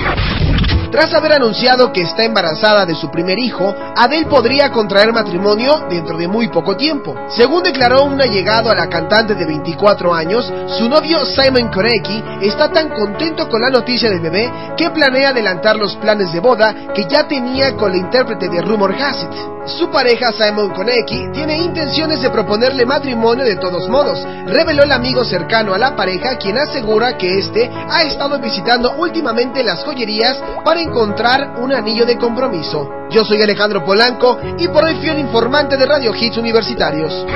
Tras 0.91 1.15
haber 1.15 1.33
anunciado 1.35 1.93
que 1.93 2.03
está 2.03 2.25
embarazada 2.25 2.85
de 2.85 2.97
su 2.97 3.11
primer 3.11 3.39
hijo, 3.39 3.73
Adele 3.97 4.27
podría 4.27 4.73
contraer 4.73 5.13
matrimonio 5.13 5.87
dentro 5.89 6.19
de 6.19 6.27
muy 6.27 6.49
poco 6.49 6.77
tiempo. 6.77 7.15
Según 7.29 7.63
declaró 7.63 8.03
un 8.03 8.21
allegado 8.21 8.71
a 8.71 8.75
la 8.75 8.89
cantante 8.89 9.37
de 9.37 9.47
24 9.47 10.13
años, 10.13 10.53
su 10.79 10.89
novio 10.89 11.25
Simon 11.25 11.71
Konecki 11.71 12.25
está 12.43 12.73
tan 12.73 12.89
contento 12.89 13.49
con 13.49 13.61
la 13.61 13.71
noticia 13.71 14.11
del 14.11 14.21
bebé 14.21 14.51
que 14.77 14.91
planea 14.91 15.29
adelantar 15.29 15.77
los 15.77 15.95
planes 15.97 16.33
de 16.33 16.41
boda 16.41 16.75
que 16.93 17.07
ya 17.09 17.29
tenía 17.29 17.77
con 17.77 17.93
la 17.93 17.99
intérprete 17.99 18.49
de 18.49 18.61
Rumor 18.61 18.93
Has 18.93 19.23
It. 19.23 19.51
Su 19.67 19.91
pareja 19.91 20.33
Simon 20.33 20.71
Konecki 20.71 21.31
tiene 21.33 21.59
intenciones 21.59 22.23
de 22.23 22.31
proponerle 22.31 22.87
matrimonio 22.87 23.45
de 23.45 23.57
todos 23.57 23.89
modos, 23.89 24.27
reveló 24.47 24.83
el 24.83 24.91
amigo 24.91 25.23
cercano 25.23 25.75
a 25.75 25.79
la 25.79 25.95
pareja 25.95 26.39
quien 26.39 26.59
asegura 26.59 27.19
que 27.19 27.39
este 27.39 27.71
ha 27.89 28.03
estado 28.03 28.39
visitando 28.39 28.93
últimamente 28.97 29.63
las 29.63 29.85
joyerías 29.85 30.43
para 30.65 30.80
encontrar 30.83 31.61
un 31.61 31.73
anillo 31.73 32.07
de 32.07 32.17
compromiso. 32.17 32.89
Yo 33.11 33.25
soy 33.25 33.43
Alejandro 33.43 33.85
Polanco 33.85 34.39
y 34.59 34.69
por 34.69 34.85
hoy 34.85 34.97
fui 34.97 35.09
el 35.09 35.19
informante 35.19 35.77
de 35.77 35.87
Radio 35.87 36.15
Hits 36.15 36.37
Universitarios. 36.37 37.27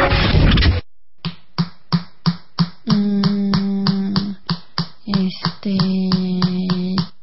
Este. 5.06 5.76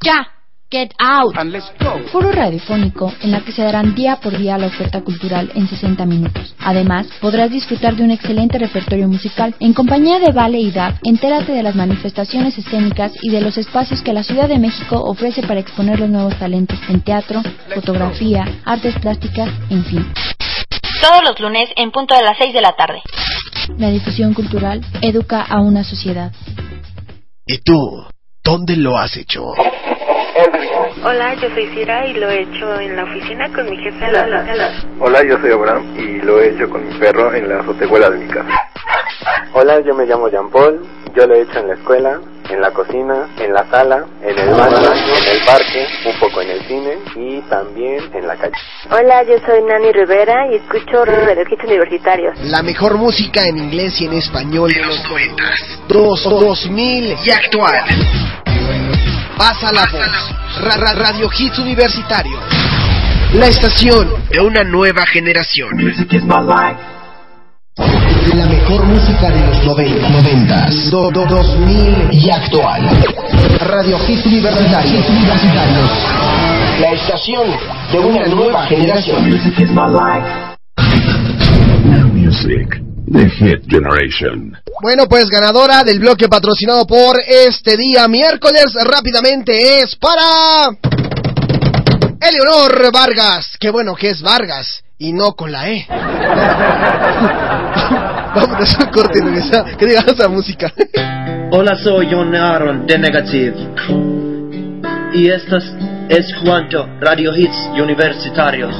¡Ya! 0.03 0.40
Get 0.71 0.93
out. 0.99 1.35
Foro 2.13 2.31
radiofónico 2.31 3.11
en 3.21 3.31
la 3.31 3.41
que 3.41 3.51
se 3.51 3.61
darán 3.61 3.93
día 3.93 4.21
por 4.21 4.37
día 4.37 4.57
la 4.57 4.67
oferta 4.67 5.01
cultural 5.01 5.51
en 5.53 5.67
60 5.67 6.05
minutos. 6.05 6.55
Además, 6.59 7.07
podrás 7.19 7.51
disfrutar 7.51 7.97
de 7.97 8.03
un 8.03 8.11
excelente 8.11 8.57
repertorio 8.57 9.09
musical. 9.09 9.53
En 9.59 9.73
compañía 9.73 10.19
de 10.19 10.31
Vale 10.31 10.59
y 10.59 10.71
DAP, 10.71 10.99
entérate 11.03 11.51
de 11.51 11.61
las 11.61 11.75
manifestaciones 11.75 12.57
escénicas 12.57 13.11
y 13.21 13.31
de 13.31 13.41
los 13.41 13.57
espacios 13.57 14.01
que 14.01 14.13
la 14.13 14.23
Ciudad 14.23 14.47
de 14.47 14.59
México 14.59 14.95
ofrece 15.03 15.41
para 15.43 15.59
exponer 15.59 15.99
los 15.99 16.09
nuevos 16.09 16.39
talentos 16.39 16.79
en 16.87 17.01
teatro, 17.01 17.41
fotografía, 17.75 18.45
artes 18.63 18.97
plásticas, 18.99 19.49
en 19.69 19.83
fin. 19.83 20.05
Todos 21.01 21.21
los 21.27 21.37
lunes 21.41 21.67
en 21.75 21.91
punto 21.91 22.15
de 22.15 22.23
las 22.23 22.37
6 22.37 22.53
de 22.53 22.61
la 22.61 22.71
tarde. 22.77 23.01
La 23.77 23.89
difusión 23.89 24.33
cultural 24.33 24.79
educa 25.01 25.41
a 25.41 25.59
una 25.59 25.83
sociedad. 25.83 26.31
¿Y 27.45 27.57
tú? 27.57 28.05
¿Dónde 28.41 28.77
lo 28.77 28.97
has 28.97 29.17
hecho? 29.17 29.51
Hola, 31.03 31.33
yo 31.33 31.49
soy 31.49 31.65
Cira 31.73 32.05
y 32.05 32.13
lo 32.13 32.29
he 32.29 32.43
hecho 32.43 32.79
en 32.79 32.95
la 32.95 33.05
oficina 33.05 33.51
con 33.51 33.67
mi 33.67 33.75
jefe 33.77 34.05
en 34.05 34.13
la 34.13 34.71
Hola, 34.99 35.23
yo 35.23 35.35
soy 35.39 35.51
Abraham 35.51 35.95
y 35.97 36.21
lo 36.21 36.39
he 36.39 36.49
hecho 36.49 36.69
con 36.69 36.87
mi 36.87 36.93
perro 36.99 37.33
en 37.33 37.49
la 37.49 37.61
azotehuela 37.61 38.11
de 38.11 38.19
mi 38.19 38.27
casa. 38.27 38.49
Hola, 39.53 39.79
yo 39.79 39.95
me 39.95 40.05
llamo 40.05 40.29
Jean 40.29 40.51
Paul, 40.51 40.79
yo 41.15 41.25
lo 41.25 41.33
he 41.33 41.41
hecho 41.41 41.57
en 41.57 41.69
la 41.69 41.73
escuela, 41.73 42.21
en 42.51 42.61
la 42.61 42.69
cocina, 42.69 43.27
en 43.39 43.51
la 43.51 43.65
sala, 43.71 44.05
en 44.21 44.37
el 44.37 44.49
baño, 44.51 44.77
en 44.77 45.37
el 45.37 45.43
parque, 45.43 45.87
un 46.05 46.19
poco 46.19 46.41
en 46.41 46.49
el 46.51 46.61
cine 46.67 46.99
y 47.15 47.41
también 47.49 48.03
en 48.13 48.27
la 48.27 48.35
calle. 48.35 48.53
Hola, 48.91 49.23
yo 49.23 49.39
soy 49.43 49.63
Nani 49.63 49.91
Rivera 49.91 50.51
y 50.51 50.57
escucho 50.57 51.03
Radio 51.03 51.43
Hits 51.49 51.63
Universitarios. 51.63 52.37
La 52.43 52.61
mejor 52.61 52.97
música 52.97 53.41
en 53.47 53.57
inglés 53.57 53.99
y 54.01 54.05
en 54.05 54.13
español 54.13 54.71
de 54.71 54.85
los 54.85 55.03
noventas. 55.09 55.79
Dos, 55.87 56.23
dos 56.25 56.69
mil 56.69 57.15
y 57.25 57.31
actual. 57.31 57.85
Pasa 59.37 59.71
la 59.71 59.85
voz. 59.91 60.35
Ra- 60.61 60.77
ra- 60.77 60.93
Radio 60.93 61.29
Hits 61.37 61.57
Universitarios. 61.59 62.41
La 63.33 63.47
estación 63.47 64.07
de 64.29 64.39
una 64.41 64.63
nueva 64.63 65.05
generación. 65.05 65.69
La 68.35 68.45
mejor 68.45 68.83
música 68.85 69.29
de 69.29 69.45
los 69.47 69.63
90, 69.65 70.09
noventas, 70.09 70.91
do, 70.91 71.09
do- 71.11 71.25
2000 71.25 72.09
y 72.11 72.29
actual. 72.29 72.89
Radio 73.59 73.97
Hits 74.07 74.25
Universitarios. 74.25 75.05
La 76.79 76.91
estación 76.91 77.47
de 77.91 77.99
una 77.99 78.27
nueva 78.27 78.65
generación. 78.67 79.29
Now 81.85 82.07
Music, 82.13 82.81
The 83.05 83.29
Hit 83.29 83.63
Generation. 83.67 84.57
Bueno, 84.81 85.07
pues 85.07 85.29
ganadora 85.29 85.83
del 85.83 85.99
bloque 85.99 86.27
patrocinado 86.27 86.85
por 86.85 87.17
este 87.27 87.77
día 87.77 88.07
miércoles 88.07 88.73
rápidamente 88.83 89.79
es 89.79 89.95
para 89.95 90.69
Eleonor 92.19 92.91
Vargas. 92.91 93.57
Qué 93.59 93.69
bueno 93.69 93.95
que 93.95 94.09
es 94.09 94.21
Vargas 94.21 94.83
y 94.97 95.13
no 95.13 95.33
con 95.33 95.51
la 95.51 95.69
E. 95.69 95.85
Vamos 98.35 98.75
a 98.75 98.83
un 98.85 98.91
corte 98.91 99.19
y 99.19 99.21
regresa. 99.21 99.65
Que 99.77 99.85
diga 99.85 100.03
esa 100.07 100.27
música. 100.29 100.71
Hola, 101.51 101.75
soy 101.83 102.07
John 102.09 102.35
Aaron 102.35 102.85
de 102.85 102.97
Negative. 102.97 103.55
Y 105.13 105.27
esto 105.29 105.57
es, 105.57 105.65
es 106.07 106.33
cuanto 106.43 106.87
Radio 107.01 107.35
Hits 107.35 107.57
Universitarios. 107.81 108.73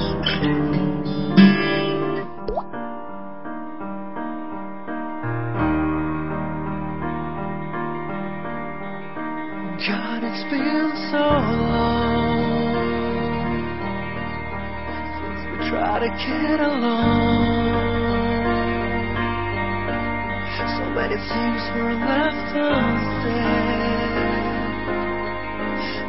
God, 9.87 10.23
it's 10.23 10.43
been 10.51 10.93
so 11.09 11.17
long 11.17 12.45
since 15.17 15.41
we 15.49 15.57
tried 15.71 16.01
to 16.05 16.09
get 16.21 16.59
along. 16.59 17.81
So 20.77 20.85
many 20.93 21.17
things 21.17 21.61
were 21.73 21.97
left 21.97 22.53
unsaid. 22.53 23.81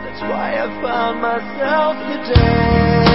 That's 0.05 0.21
why 0.21 0.61
I 0.61 0.69
found 0.83 1.17
myself 1.23 1.97
today. 2.13 3.12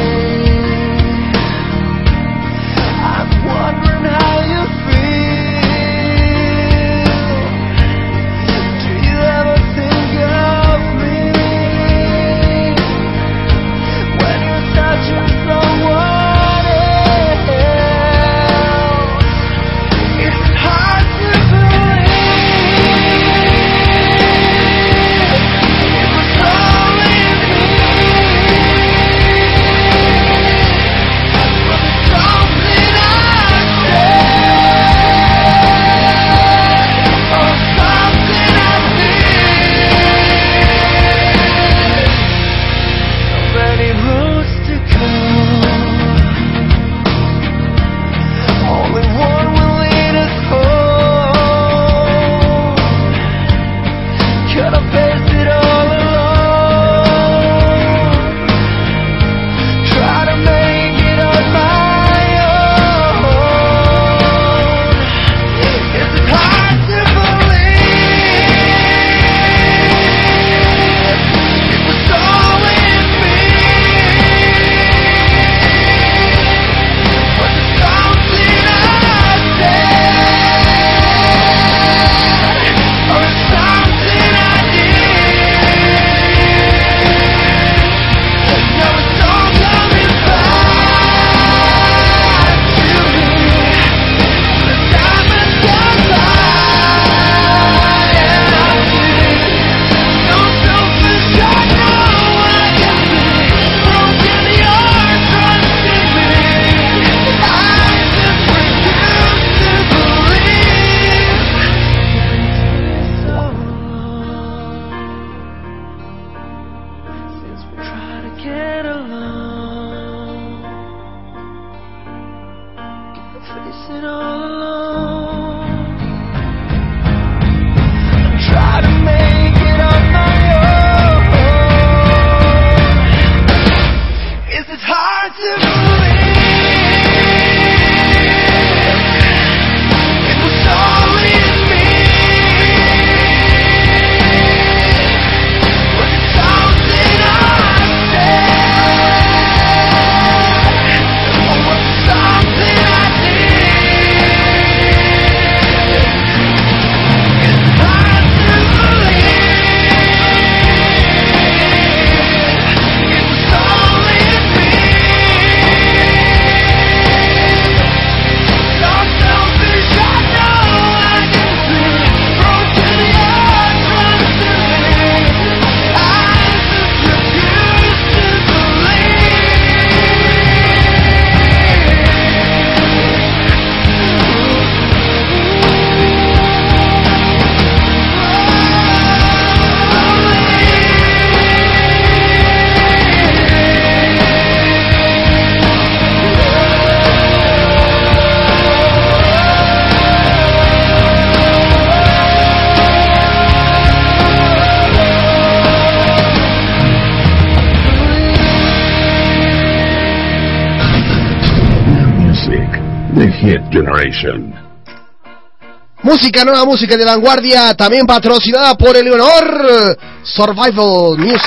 Música 216.03 216.43
nueva, 216.43 216.63
música 216.65 216.95
de 216.95 217.03
vanguardia, 217.05 217.73
también 217.73 218.05
patrocinada 218.05 218.75
por 218.75 218.95
Eleonor 218.95 219.97
Survival 220.23 221.17
News. 221.17 221.41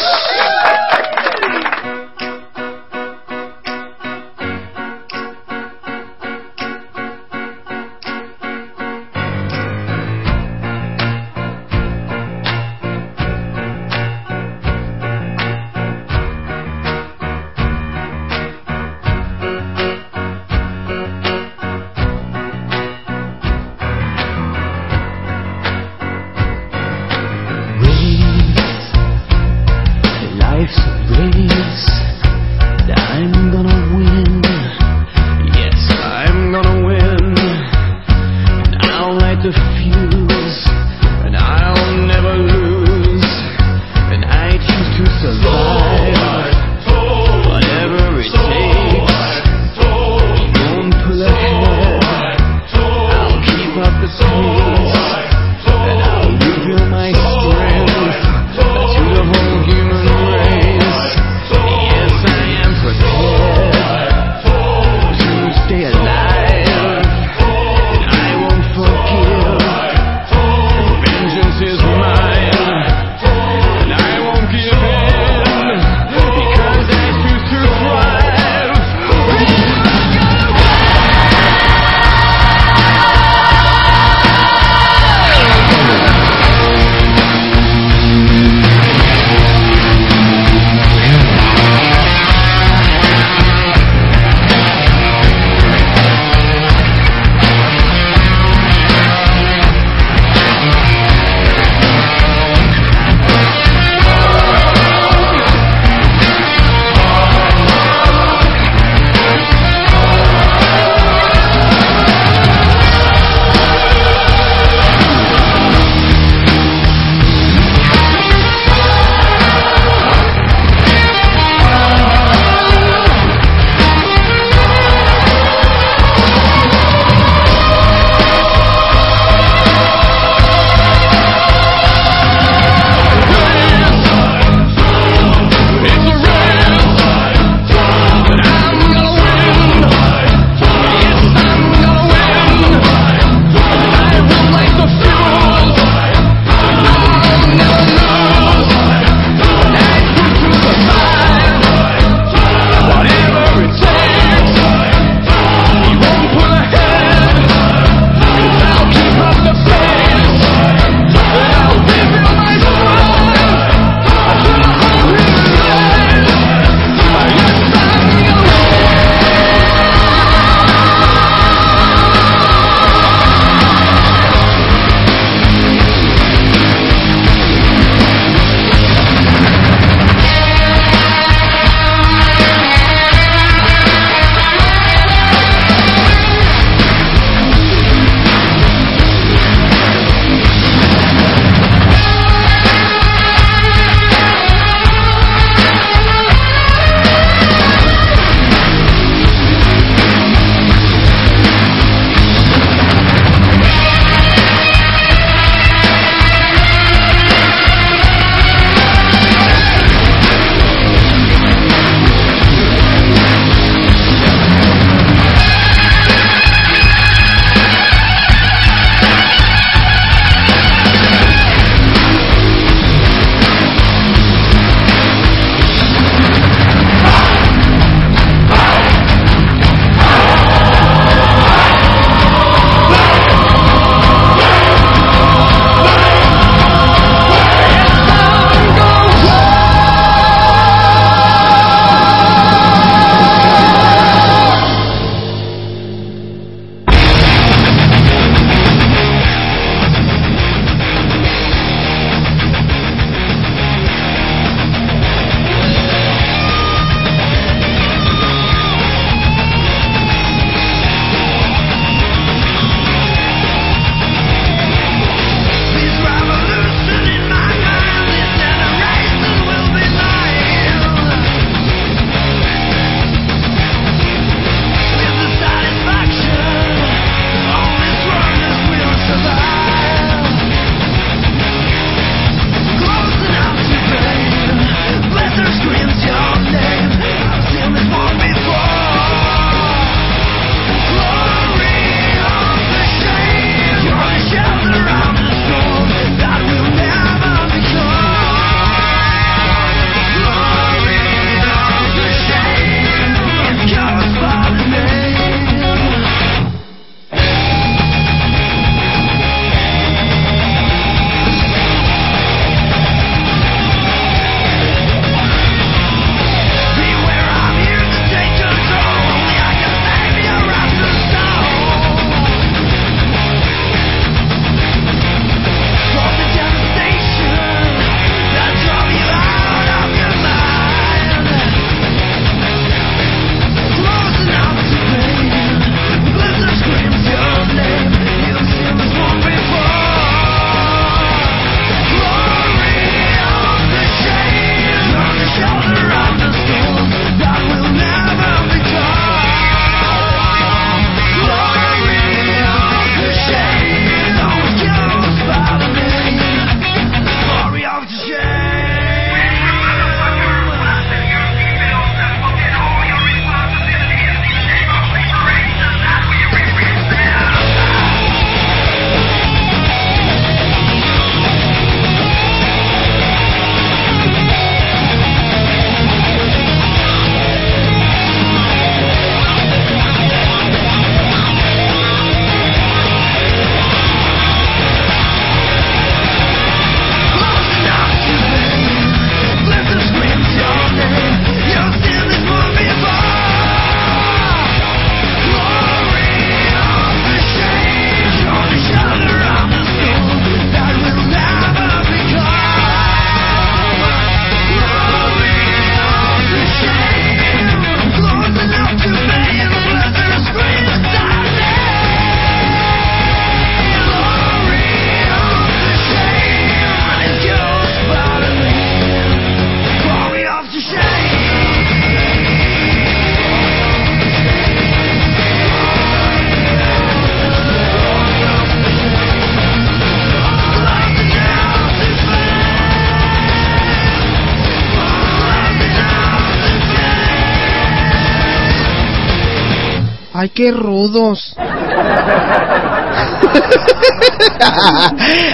Qué 440.41 440.51
rudos. 440.53 441.35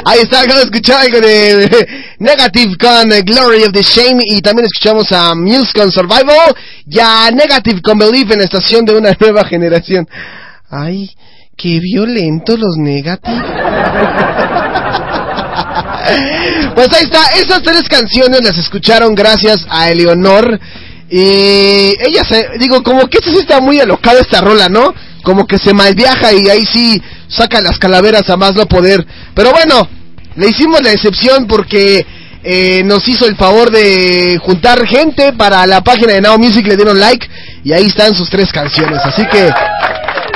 Ahí 0.05 0.19
está, 0.21 0.41
acabo 0.41 0.59
de 0.59 0.65
escuchar 0.65 1.03
algo 1.03 1.21
de 1.21 1.87
Negative 2.19 2.77
con 2.77 3.09
Glory 3.25 3.63
of 3.63 3.73
the 3.73 3.83
Shame 3.83 4.25
y 4.27 4.43
también 4.43 4.67
escuchamos 4.67 5.13
a 5.13 5.37
Muse 5.37 5.73
con 5.73 5.93
Survival 5.93 6.57
y 6.87 6.99
a 6.99 7.31
Negative 7.31 7.81
con 7.83 7.99
Believe 7.99 8.33
en 8.33 8.41
la 8.41 8.47
estación 8.47 8.85
de 8.85 8.97
una 8.97 9.17
nueva 9.19 9.45
generación. 9.45 10.09
Ay, 10.69 11.09
qué 11.57 11.79
violentos 11.79 12.59
los 12.59 12.77
Negative. 12.77 13.45
Pues 16.75 16.89
ahí 16.93 17.05
está, 17.05 17.25
esas 17.35 17.63
tres 17.63 17.89
canciones 17.89 18.41
las 18.43 18.57
escucharon 18.59 19.15
gracias 19.15 19.67
a 19.69 19.89
Eleonor. 19.89 20.61
Y 21.09 21.95
ella 22.01 22.25
se, 22.29 22.49
digo, 22.59 22.83
como 22.83 23.07
que 23.07 23.19
esta 23.19 23.31
sí 23.31 23.39
está 23.39 23.61
muy 23.61 23.79
alocada 23.81 24.21
esta 24.21 24.41
rola, 24.41 24.69
¿no? 24.69 24.95
Como 25.23 25.47
que 25.47 25.59
se 25.59 25.73
malviaja 25.73 26.33
y 26.33 26.49
ahí 26.49 26.67
sí 26.67 27.01
saca 27.29 27.61
las 27.61 27.79
calaveras 27.79 28.29
a 28.31 28.37
más 28.37 28.55
no 28.55 28.67
poder. 28.67 29.07
Pero 29.35 29.53
bueno, 29.53 29.89
le 30.37 30.49
hicimos 30.49 30.83
la 30.83 30.93
excepción 30.93 31.47
porque 31.47 32.05
eh, 32.43 32.83
nos 32.85 33.09
hizo 33.09 33.27
el 33.27 33.37
favor 33.37 33.71
de 33.71 34.39
juntar 34.43 34.87
gente 34.87 35.33
para 35.33 35.67
la 35.67 35.83
página 35.83 36.13
de 36.13 36.21
Now 36.21 36.39
Music, 36.39 36.67
le 36.67 36.77
dieron 36.77 37.01
like 37.01 37.27
y 37.65 37.73
ahí 37.73 37.87
están 37.87 38.15
sus 38.15 38.31
tres 38.31 38.53
canciones. 38.53 39.01
Así 39.05 39.27
que 39.27 39.51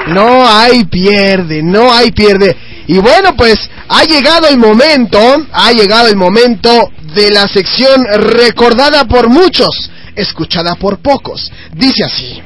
no 0.09 0.49
hay 0.49 0.85
pierde, 0.85 1.63
no 1.63 1.93
hay 1.93 2.11
pierde. 2.11 2.57
Y 2.87 2.99
bueno, 2.99 3.37
pues 3.37 3.71
ha 3.89 4.03
llegado 4.05 4.49
el 4.49 4.59
momento, 4.59 5.21
ha 5.53 5.73
llegado 5.73 6.09
el 6.09 6.17
momento 6.17 6.91
de 7.15 7.31
la 7.31 7.47
sección 7.47 8.05
recordada 8.05 9.05
por 9.05 9.29
muchos, 9.29 9.91
escuchada 10.17 10.75
por 10.75 10.99
pocos. 10.99 11.51
Dice 11.73 12.05
así. 12.05 12.43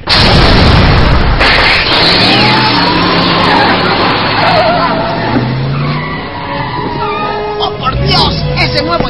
¡Oh, 7.59 7.71
por 7.79 7.99
Dios! 8.07 8.43
¡Ese 8.57 8.83
nuevo 8.83 9.04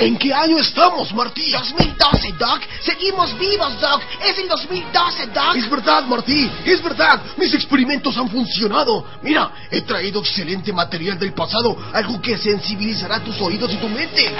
¿En 0.00 0.16
qué 0.16 0.32
año 0.32 0.58
estamos, 0.58 1.12
Martí? 1.12 1.50
2012, 1.52 2.32
Doc. 2.38 2.62
Seguimos 2.82 3.38
vivos, 3.38 3.78
Doc. 3.78 4.00
Es 4.24 4.38
el 4.38 4.48
2012, 4.48 5.26
Doc. 5.26 5.56
Es 5.56 5.68
verdad, 5.68 6.04
Martí, 6.04 6.50
es 6.64 6.82
verdad. 6.82 7.20
Mis 7.36 7.52
experimentos 7.52 8.16
han 8.16 8.30
funcionado. 8.30 9.04
Mira, 9.22 9.52
he 9.70 9.82
traído 9.82 10.20
excelente 10.20 10.72
material 10.72 11.18
del 11.18 11.34
pasado, 11.34 11.76
algo 11.92 12.18
que 12.22 12.38
sensibilizará 12.38 13.20
tus 13.20 13.38
oídos 13.42 13.70
y 13.74 13.76
tu 13.76 13.90
mente. 13.90 14.34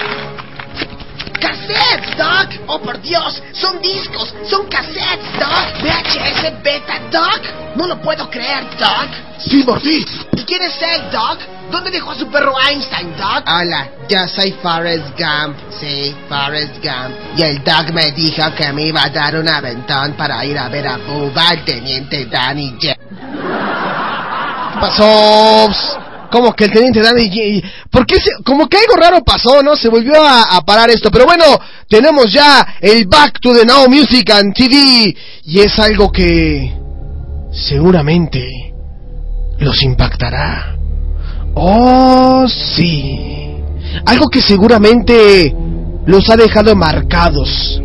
¡Cassettes, 1.41 2.17
Doc! 2.17 2.49
¡Oh, 2.67 2.79
por 2.79 3.01
Dios! 3.01 3.41
¡Son 3.51 3.81
discos! 3.81 4.33
¡Son 4.47 4.67
cassettes, 4.67 5.39
Doc! 5.39 5.81
¿VHS 5.81 6.63
beta, 6.63 6.99
Doc? 7.11 7.41
No 7.75 7.87
lo 7.87 7.99
puedo 7.99 8.29
creer, 8.29 8.63
Doc. 8.77 9.09
Sí, 9.39 9.63
Martí. 9.67 10.05
¿Y 10.33 10.43
quién 10.43 10.61
es 10.61 10.79
él, 10.81 11.01
Doc? 11.11 11.39
¿Dónde 11.71 11.89
dejó 11.89 12.11
a 12.11 12.15
su 12.15 12.27
perro 12.27 12.53
Einstein, 12.59 13.17
Doc? 13.17 13.43
Hola, 13.47 13.89
yo 14.07 14.27
soy 14.27 14.51
Forrest 14.61 15.17
Gump, 15.17 15.57
sí, 15.79 16.15
Forrest 16.29 16.75
Gump. 16.75 17.15
Y 17.37 17.41
el 17.41 17.63
Doc 17.63 17.89
me 17.91 18.11
dijo 18.11 18.43
que 18.55 18.71
me 18.71 18.83
iba 18.87 19.03
a 19.03 19.09
dar 19.09 19.35
un 19.35 19.49
aventón 19.49 20.13
para 20.13 20.45
ir 20.45 20.59
a 20.59 20.69
ver 20.69 20.87
a 20.87 20.97
Bubba, 20.97 21.49
el 21.53 21.65
teniente 21.65 22.25
Danny 22.25 22.77
J. 22.79 22.95
pasó? 24.79 25.69
Como 26.31 26.53
que 26.53 26.65
el 26.65 26.71
teniente 26.71 27.01
Danny 27.01 27.27
J- 27.29 27.67
¿Por 27.89 28.05
qué 28.05 28.15
como 28.45 28.67
que 28.67 28.77
algo 28.77 28.95
raro 28.95 29.21
pasó, 29.23 29.61
¿no? 29.61 29.75
Se 29.75 29.89
volvió 29.89 30.23
a, 30.23 30.43
a 30.43 30.61
parar 30.61 30.89
esto. 30.89 31.11
Pero 31.11 31.25
bueno, 31.25 31.43
tenemos 31.89 32.31
ya 32.31 32.75
el 32.79 33.05
Back 33.07 33.39
to 33.41 33.51
the 33.53 33.65
Now 33.65 33.87
Music 33.89 34.29
and 34.31 34.53
TV. 34.53 35.15
Y 35.43 35.59
es 35.59 35.77
algo 35.77 36.11
que 36.11 36.73
seguramente 37.51 38.47
los 39.59 39.83
impactará. 39.83 40.77
Oh, 41.53 42.45
sí. 42.47 43.51
Algo 44.05 44.27
que 44.29 44.41
seguramente 44.41 45.53
los 46.05 46.29
ha 46.29 46.37
dejado 46.37 46.75
marcados 46.75 47.81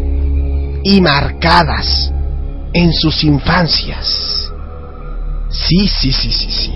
y 0.84 1.00
marcadas 1.00 2.12
en 2.72 2.92
sus 2.92 3.24
infancias. 3.24 4.06
Sí, 5.50 5.88
sí, 5.88 6.12
sí, 6.12 6.30
sí, 6.30 6.48
sí. 6.50 6.72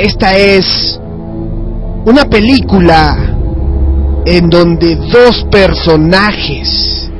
Esta 0.00 0.34
es 0.34 0.98
una 2.06 2.24
película 2.24 3.18
en 4.24 4.48
donde 4.48 4.96
dos 4.96 5.44
personajes 5.50 7.10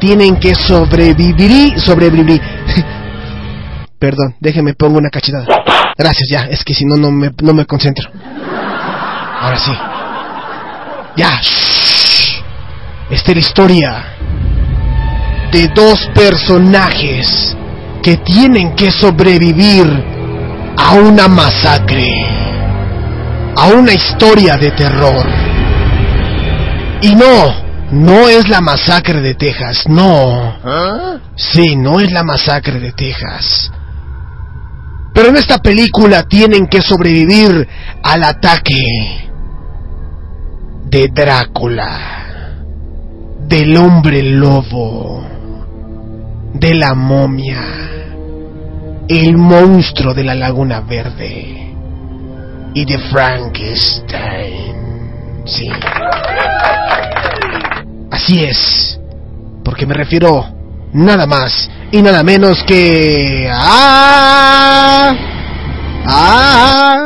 tienen 0.00 0.40
que 0.40 0.56
sobrevivir, 0.56 1.80
sobrevivir. 1.80 2.42
Perdón, 4.00 4.34
déjeme 4.40 4.74
pongo 4.74 4.98
una 4.98 5.08
cachetada. 5.08 5.46
Gracias, 5.96 6.28
ya, 6.28 6.46
es 6.46 6.64
que 6.64 6.74
si 6.74 6.84
no, 6.84 6.96
no 6.96 7.12
me, 7.12 7.30
no 7.40 7.54
me 7.54 7.64
concentro. 7.64 8.10
Ahora 9.40 9.56
sí. 9.56 9.72
Ya. 11.16 11.40
Esta 13.08 13.30
es 13.30 13.36
la 13.36 13.40
historia 13.40 14.04
de 15.52 15.68
dos 15.68 16.10
personajes 16.12 17.56
que 18.02 18.16
tienen 18.16 18.74
que 18.74 18.90
sobrevivir 18.90 20.13
a 20.76 20.94
una 20.94 21.28
masacre, 21.28 22.06
a 23.56 23.68
una 23.68 23.92
historia 23.92 24.56
de 24.56 24.70
terror. 24.72 25.26
Y 27.02 27.14
no, 27.14 27.64
no 27.92 28.28
es 28.28 28.48
la 28.48 28.60
masacre 28.60 29.20
de 29.20 29.34
Texas, 29.34 29.84
no. 29.86 30.56
Sí, 31.36 31.76
no 31.76 32.00
es 32.00 32.10
la 32.12 32.22
masacre 32.22 32.80
de 32.80 32.92
Texas. 32.92 33.70
Pero 35.12 35.28
en 35.28 35.36
esta 35.36 35.58
película 35.58 36.24
tienen 36.24 36.66
que 36.66 36.82
sobrevivir 36.82 37.68
al 38.02 38.24
ataque 38.24 39.30
de 40.86 41.08
Drácula, 41.08 41.98
del 43.46 43.76
hombre 43.76 44.22
lobo, 44.22 45.24
de 46.54 46.74
la 46.74 46.94
momia, 46.94 47.62
el 49.08 49.36
monstruo 49.36 50.14
de 50.14 50.24
la 50.24 50.34
Laguna 50.34 50.80
Verde 50.80 51.72
y 52.74 52.84
de 52.84 52.98
Frankenstein. 53.10 54.74
Sí. 55.46 55.68
Así 58.10 58.44
es. 58.44 58.98
Porque 59.64 59.86
me 59.86 59.94
refiero 59.94 60.46
nada 60.92 61.26
más 61.26 61.70
y 61.90 62.00
nada 62.02 62.22
menos 62.22 62.62
que 62.64 63.48
a 63.50 65.10
a 66.06 66.34
a 66.86 66.98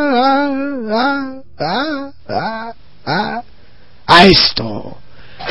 a 1.58 2.72
a 3.06 3.42
a, 4.06 4.24
esto. 4.24 4.98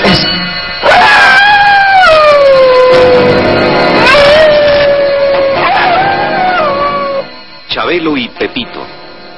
Es- 0.03 0.27
Chabelo 7.87 8.17
y 8.17 8.27
Pepito, 8.27 8.85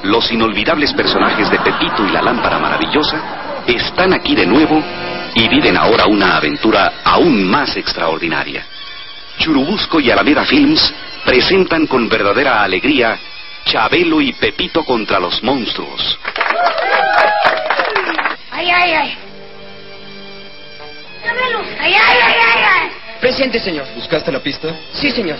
los 0.02 0.32
inolvidables 0.32 0.92
personajes 0.92 1.48
de 1.52 1.60
Pepito 1.60 2.04
y 2.04 2.10
la 2.10 2.20
lámpara 2.20 2.58
maravillosa, 2.58 3.62
están 3.64 4.12
aquí 4.12 4.34
de 4.34 4.44
nuevo 4.44 4.82
y 5.36 5.46
viven 5.46 5.76
ahora 5.76 6.06
una 6.06 6.36
aventura 6.36 6.94
aún 7.04 7.48
más 7.48 7.76
extraordinaria. 7.76 8.66
Churubusco 9.38 10.00
y 10.00 10.10
Alameda 10.10 10.44
Films 10.44 10.92
presentan 11.24 11.86
con 11.86 12.08
verdadera 12.08 12.64
alegría 12.64 13.16
Chabelo 13.66 14.20
y 14.20 14.32
Pepito 14.32 14.84
contra 14.84 15.20
los 15.20 15.40
monstruos. 15.44 16.18
¡Ay, 18.50 18.68
ay, 18.68 18.92
ay! 18.94 19.18
¡Ay, 21.78 21.94
ay, 21.94 21.94
ay, 21.94 22.18
ay, 22.20 22.62
ay! 22.64 22.90
Presente, 23.20 23.60
señor. 23.60 23.86
¿Buscaste 23.94 24.32
la 24.32 24.40
pista? 24.40 24.74
Sí, 24.92 25.12
señor. 25.12 25.38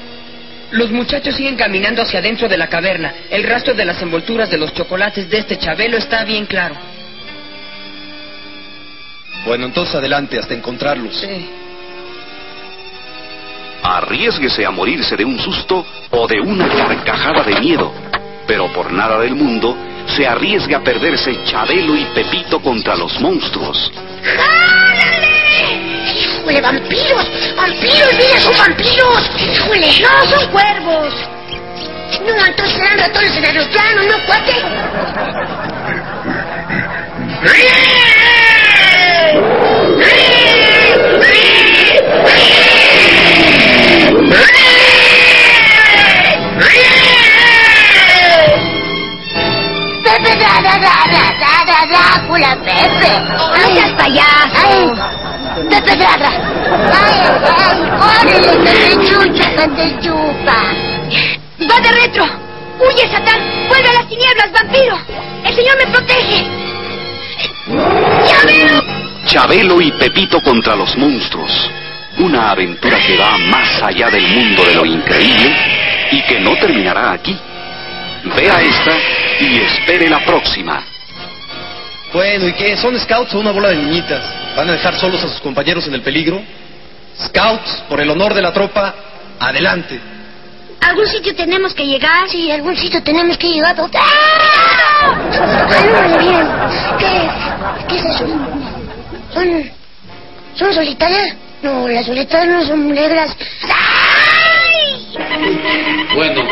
Los 0.73 0.91
muchachos 0.91 1.35
siguen 1.35 1.57
caminando 1.57 2.03
hacia 2.03 2.21
adentro 2.21 2.49
de 2.49 2.57
la 2.57 2.69
caverna. 2.69 3.13
El 3.29 3.43
rastro 3.43 3.75
de 3.75 3.85
las 3.85 4.01
envolturas 4.03 4.51
de 4.51 4.59
los 4.59 4.73
chocolates 4.73 5.29
de 5.29 5.39
este 5.39 5.59
Chabelo 5.59 5.97
está 5.97 6.25
bien 6.25 6.47
claro. 6.47 6.77
Bueno, 9.47 9.67
entonces 9.67 9.95
adelante 9.95 10.39
hasta 10.39 10.55
encontrarlos. 10.55 11.27
Arriesguese 13.83 14.65
a 14.65 14.71
morirse 14.71 15.17
de 15.17 15.25
un 15.25 15.39
susto 15.39 15.85
o 16.11 16.29
de 16.29 16.41
una 16.41 16.69
carcajada 16.69 17.43
de 17.43 17.59
miedo, 17.61 17.93
pero 18.47 18.73
por 18.73 18.93
nada 18.93 19.19
del 19.21 19.35
mundo 19.35 19.77
se 20.07 20.27
arriesga 20.27 20.79
a 20.79 20.85
perderse 20.85 21.43
Chabelo 21.45 21.97
y 21.97 22.05
Pepito 22.15 22.61
contra 22.61 22.95
los 22.95 23.19
monstruos. 23.21 23.91
¡Híjole, 26.51 26.63
vampiros! 26.63 27.27
¡Vampiros! 27.57 28.13
¡Mira, 28.15 28.41
son 28.41 28.59
vampiros! 28.59 29.31
¡Híjole! 29.39 29.87
¡No, 30.01 30.27
son 30.27 30.51
cuervos! 30.51 31.15
No, 32.27 32.45
entonces 32.45 32.75
serán 32.75 32.99
ratones 32.99 33.37
en 33.37 33.45
aeroplano, 33.45 34.03
¿no, 34.03 34.27
cuate? 34.27 34.55
Pepe, 50.03 50.37
da, 50.37 50.61
da, 50.61 50.75
da, 50.79 50.97
da, 51.07 51.27
da, 51.39 51.55
da, 51.65 51.87
da, 51.87 51.87
da, 51.87 52.11
da, 52.11 52.19
da, 54.57 55.21
da, 55.21 55.30
payaso. 55.51 55.69
Pepe 55.69 55.97
Draga. 55.97 56.31
Ay, 56.93 57.17
ay, 57.59 57.79
órale, 58.01 58.39
te 58.65 59.07
chucha, 59.07 59.51
que 59.51 59.69
te 59.69 60.01
chupa. 60.01 60.59
¡Va 61.71 61.81
de 61.81 61.93
retro! 62.03 62.25
¡Huye, 62.79 63.11
Satán! 63.11 63.41
¡Vuelve 63.69 63.89
a 63.89 63.93
las 63.93 64.09
tinieblas, 64.09 64.53
vampiro! 64.53 64.99
¡El 65.45 65.55
Señor 65.55 65.77
me 65.77 65.87
protege! 65.93 66.47
¡Ya 68.27 68.47
veo! 68.47 68.83
Chabelo 69.27 69.81
y 69.81 69.93
Pepito 69.93 70.41
contra 70.41 70.75
los 70.75 70.97
monstruos. 70.97 71.71
Una 72.19 72.51
aventura 72.51 72.99
que 73.07 73.17
va 73.17 73.39
más 73.39 73.83
allá 73.83 74.09
del 74.09 74.27
mundo 74.29 74.65
de 74.65 74.75
lo 74.75 74.85
increíble 74.85 75.55
y 76.11 76.23
que 76.23 76.41
no 76.41 76.57
terminará 76.57 77.13
aquí. 77.13 77.39
Vea 78.37 78.61
esta 78.63 78.93
y 79.41 79.61
espere 79.61 80.09
la 80.09 80.25
próxima. 80.25 80.83
Bueno, 82.13 82.49
¿y 82.49 82.53
qué? 82.55 82.77
¿Son 82.77 82.99
scouts 82.99 83.35
o 83.35 83.39
una 83.41 83.53
bola 83.53 83.69
de 83.69 83.77
niñitas? 83.77 84.23
¿Van 84.57 84.69
a 84.69 84.73
dejar 84.73 84.97
solos 84.99 85.23
a 85.23 85.29
sus 85.29 85.41
compañeros 85.41 85.87
en 85.87 85.95
el 85.95 86.03
peligro? 86.03 86.43
Scouts, 87.27 87.85
por 87.89 88.01
el 88.01 88.11
honor 88.11 88.35
de 88.35 88.43
la 88.43 88.53
tropa, 88.53 88.95
adelante. 89.39 90.01
¿Algún 90.81 91.07
sitio 91.07 91.35
tenemos 91.37 91.73
que 91.75 91.87
llegar? 91.87 92.29
Sí, 92.29 92.51
algún 92.51 92.77
sitio 92.77 93.03
tenemos 93.03 93.37
que 93.39 93.49
llegar. 93.49 93.77
¡Ah! 93.79 95.15
Ay, 95.69 96.19
bien. 96.19 96.49
¿Qué, 96.99 97.87
¿Qué 97.89 97.99
es 97.99 98.05
eso? 98.07 98.27
¿Son, 99.33 99.71
¿Son 100.55 100.75
solitarias? 100.75 101.37
No, 101.63 101.87
las 101.87 102.07
solitarias 102.07 102.49
no 102.49 102.67
son 102.67 102.93
negras. 102.93 103.37
Bueno, 106.15 106.43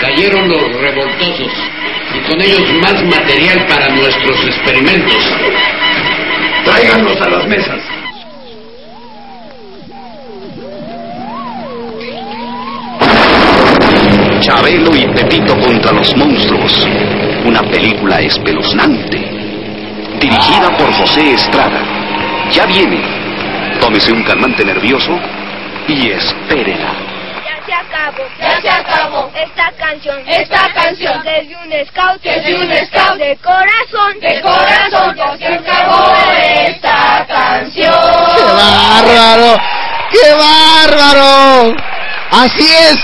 cayeron 0.00 0.48
los 0.48 0.80
revoltosos 0.80 1.52
y 2.14 2.20
con 2.28 2.40
ellos 2.40 2.72
más 2.82 3.02
material 3.04 3.66
para 3.66 3.88
nuestros 3.90 4.44
experimentos. 4.44 5.32
Tráiganlos 6.64 7.20
a 7.20 7.28
las 7.28 7.46
mesas. 7.46 7.80
Chabelo 14.40 14.96
y 14.96 15.06
Pepito 15.14 15.54
contra 15.60 15.92
los 15.92 16.16
monstruos. 16.16 16.88
Una 17.44 17.62
película 17.62 18.20
espeluznante. 18.20 19.18
Dirigida 20.20 20.76
por 20.76 20.92
José 20.92 21.32
Estrada. 21.32 21.82
Ya 22.52 22.66
viene. 22.66 23.00
Tómese 23.80 24.12
un 24.12 24.22
calmante 24.24 24.64
nervioso 24.64 25.18
y 25.88 26.10
espérela. 26.10 27.09
Ya 27.70 27.76
se 27.76 27.94
acabó, 27.94 28.24
ya 28.40 28.60
se 28.60 28.68
acabó. 28.68 29.30
Esta 29.32 29.72
canción, 29.78 30.18
esta 30.26 30.72
canción. 30.74 31.22
Desde 31.22 31.56
un 31.56 31.86
scout, 31.86 32.20
desde 32.20 32.54
un 32.56 32.86
scout. 32.86 33.16
De 33.16 33.36
corazón, 33.36 34.20
de 34.20 34.40
corazón, 34.40 35.16
ya 35.16 35.36
se 35.38 35.46
acabó. 35.46 36.12
esta 36.66 37.26
canción. 37.28 37.94
¡Qué 38.34 38.42
bárbaro! 38.42 39.56
¡Qué 40.10 40.32
bárbaro! 40.34 41.76
Así 42.32 42.66
es, 42.66 42.96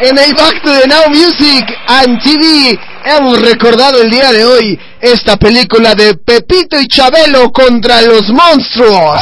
en 0.00 0.18
el 0.18 0.34
Back 0.34 0.60
to 0.64 0.80
the 0.80 0.86
Now 0.86 1.08
Music 1.08 1.78
and 1.86 2.22
TV 2.22 2.78
hemos 3.06 3.40
recordado 3.40 4.02
el 4.02 4.10
día 4.10 4.32
de 4.32 4.44
hoy 4.44 4.78
esta 5.00 5.38
película 5.38 5.94
de 5.94 6.14
Pepito 6.16 6.78
y 6.78 6.86
Chabelo 6.88 7.50
contra 7.52 8.02
los 8.02 8.28
monstruos. 8.28 9.18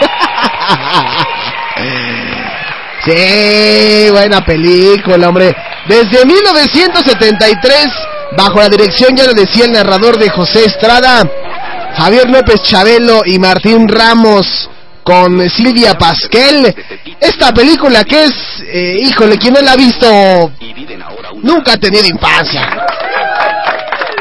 Sí, 3.04 4.10
buena 4.10 4.44
película, 4.44 5.28
hombre. 5.28 5.54
Desde 5.86 6.24
1973, 6.24 7.86
bajo 8.36 8.58
la 8.58 8.68
dirección, 8.68 9.16
ya 9.16 9.24
lo 9.24 9.32
decía 9.32 9.64
el 9.64 9.72
narrador 9.72 10.18
de 10.18 10.28
José 10.30 10.64
Estrada, 10.64 11.28
Javier 11.96 12.28
López 12.28 12.62
Chabelo 12.62 13.22
y 13.24 13.38
Martín 13.38 13.88
Ramos 13.88 14.68
con 15.02 15.48
Silvia 15.48 15.94
Pasquel. 15.94 16.74
Esta 17.18 17.52
película 17.54 18.04
que 18.04 18.24
es, 18.24 18.32
eh, 18.70 18.98
híjole, 19.00 19.38
quien 19.38 19.54
no 19.54 19.60
la 19.60 19.72
ha 19.72 19.76
visto, 19.76 20.52
nunca 21.42 21.72
ha 21.72 21.76
tenido 21.78 22.06
infancia. 22.06 22.68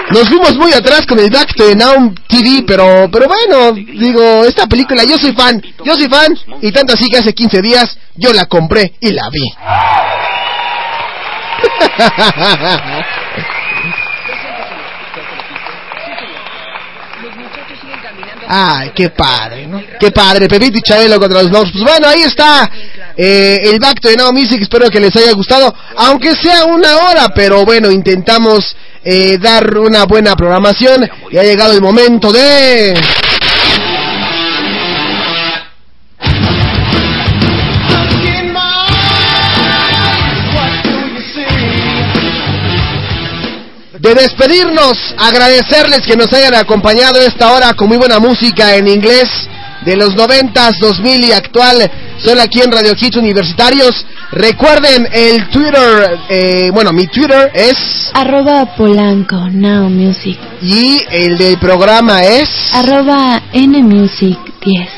Nos 0.10 0.30
fuimos 0.30 0.56
muy 0.56 0.72
atrás 0.72 1.06
con 1.06 1.20
el 1.20 1.30
Back 1.30 1.54
to 1.56 1.76
Now 1.76 2.14
TV, 2.28 2.64
pero, 2.66 3.10
pero 3.12 3.28
bueno, 3.28 3.74
digo, 3.74 4.46
esta 4.46 4.66
película 4.66 5.04
yo 5.04 5.18
soy 5.18 5.34
fan, 5.34 5.62
yo 5.84 5.96
soy 5.96 6.08
fan, 6.08 6.38
y 6.62 6.72
tanto 6.72 6.94
así 6.94 7.08
que 7.10 7.18
hace 7.18 7.34
15 7.34 7.62
días 7.62 7.98
yo 8.16 8.32
la 8.32 8.46
compré 8.46 8.94
y 9.02 9.12
la 9.12 9.30
vi. 9.30 9.44
Ay, 18.50 18.92
qué 18.96 19.10
padre, 19.10 19.68
¿no? 19.68 19.82
Qué 20.00 20.12
padre, 20.12 20.48
Pepito 20.48 20.78
y 20.78 20.82
Chabelo 20.82 21.20
contra 21.20 21.44
los 21.44 21.52
monstruos. 21.52 21.84
Pues 21.84 22.00
bueno, 22.00 22.08
ahí 22.08 22.22
está 22.22 22.70
eh, 23.18 23.60
el 23.62 23.78
Back 23.80 24.00
to 24.00 24.08
the 24.08 24.16
Now 24.16 24.32
Music. 24.32 24.62
Espero 24.62 24.90
que 24.90 25.02
les 25.02 25.14
haya 25.18 25.34
gustado, 25.34 25.76
aunque 25.98 26.34
sea 26.34 26.64
una 26.64 26.96
hora, 26.98 27.28
pero 27.36 27.66
bueno, 27.66 27.92
intentamos 27.92 28.74
eh, 29.10 29.38
dar 29.38 29.78
una 29.78 30.04
buena 30.04 30.36
programación 30.36 31.10
y 31.32 31.38
ha 31.38 31.44
llegado 31.44 31.72
el 31.72 31.82
momento 31.82 32.30
de... 32.30 32.94
de 43.98 44.14
despedirnos, 44.14 45.16
agradecerles 45.18 46.02
que 46.02 46.18
nos 46.18 46.32
hayan 46.34 46.56
acompañado 46.56 47.20
esta 47.22 47.52
hora 47.54 47.74
con 47.74 47.88
muy 47.88 47.98
buena 47.98 48.20
música 48.20 48.76
en 48.76 48.90
inglés 48.90 49.30
de 49.88 49.96
los 49.96 50.18
90s, 50.18 50.80
2000 50.80 51.24
y 51.24 51.32
actual, 51.32 51.90
solo 52.18 52.42
aquí 52.42 52.60
en 52.60 52.70
Radio 52.70 52.92
Hits 53.00 53.16
Universitarios. 53.16 54.06
Recuerden 54.34 55.08
el 55.14 55.48
Twitter, 55.48 56.20
eh, 56.28 56.70
bueno, 56.74 56.92
mi 56.92 57.08
Twitter 57.08 57.50
es... 57.54 58.12
Arroba 58.14 58.76
Polanco 58.76 59.48
Now 59.50 59.90
Music. 59.90 60.38
Y 60.62 61.02
el 61.10 61.38
del 61.38 61.58
programa 61.58 62.20
es... 62.20 62.50
Arroba 62.74 63.42
Nmusic 63.54 64.60
10. 64.60 64.90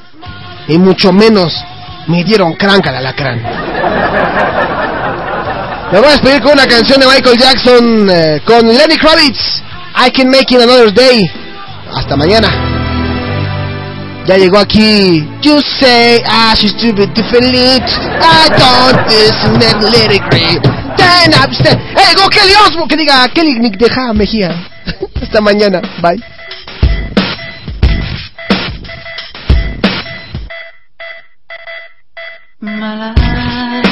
y 0.67 0.77
mucho 0.77 1.13
menos 1.13 1.53
me 2.07 2.25
dieron 2.25 2.53
cranca 2.55 2.89
al 2.89 2.97
alacrán. 2.97 3.41
Me 5.89 5.99
voy 5.99 6.07
a 6.07 6.11
despedir 6.11 6.41
con 6.41 6.51
una 6.51 6.67
canción 6.67 6.99
de 6.99 7.05
Michael 7.05 7.37
Jackson 7.37 8.09
eh, 8.09 8.41
con 8.43 8.67
Lenny 8.67 8.97
Kravitz. 8.97 9.63
I 10.05 10.11
can 10.11 10.29
make 10.29 10.53
it 10.53 10.61
another 10.61 10.91
day. 10.93 11.29
Hasta 11.93 12.17
mañana. 12.17 12.60
Ya 14.27 14.37
llegó 14.37 14.59
aquí. 14.59 15.27
You 15.41 15.59
say 15.79 16.21
I 16.25 16.53
should 16.55 16.71
stupid 16.77 17.13
differently. 17.13 17.81
I 18.21 18.49
don't 18.55 19.09
this 19.09 19.35
great. 20.29 20.61
Then 20.97 21.33
I'm 21.33 21.51
sta- 21.53 21.77
Hey, 21.95 22.13
go 22.15 22.27
Kelly 22.29 22.53
Osbourne. 22.65 22.87
Que 22.87 22.97
diga 22.97 23.27
Kelly 23.33 23.59
Nick 23.59 23.77
deja 23.77 24.13
Mejía. 24.13 24.51
Hasta 25.21 25.41
mañana. 25.41 25.81
Bye. 26.01 26.21
My 32.61 32.95
life 32.95 33.85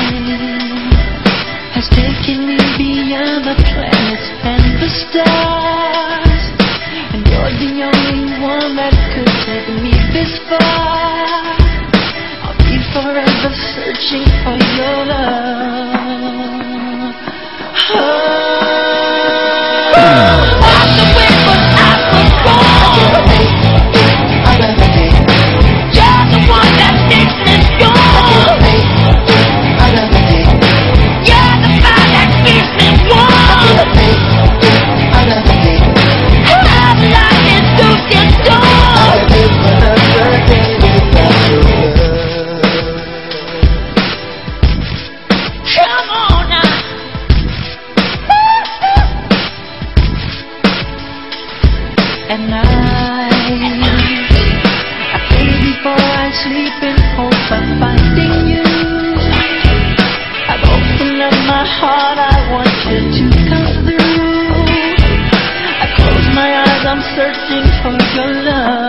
has 1.73 1.87
taken 1.89 2.45
me 2.47 2.57
beyond 2.77 3.45
the 3.45 3.55
planets 3.65 4.27
and 4.43 4.63
the 4.81 4.89
stars. 5.01 6.08
You're 7.39 7.55
the 7.57 7.71
only 7.87 8.35
one 8.41 8.75
that 8.75 8.91
could 9.15 9.31
take 9.47 9.69
me 9.81 9.95
this 10.11 10.33
far. 10.49 10.59
I'll 12.43 12.57
be 12.67 12.75
forever 12.91 13.51
searching 13.75 14.27
for 14.43 14.59
your 14.75 14.99
love. 15.07 15.95
Oh. 17.95 18.48
Love. 68.31 68.88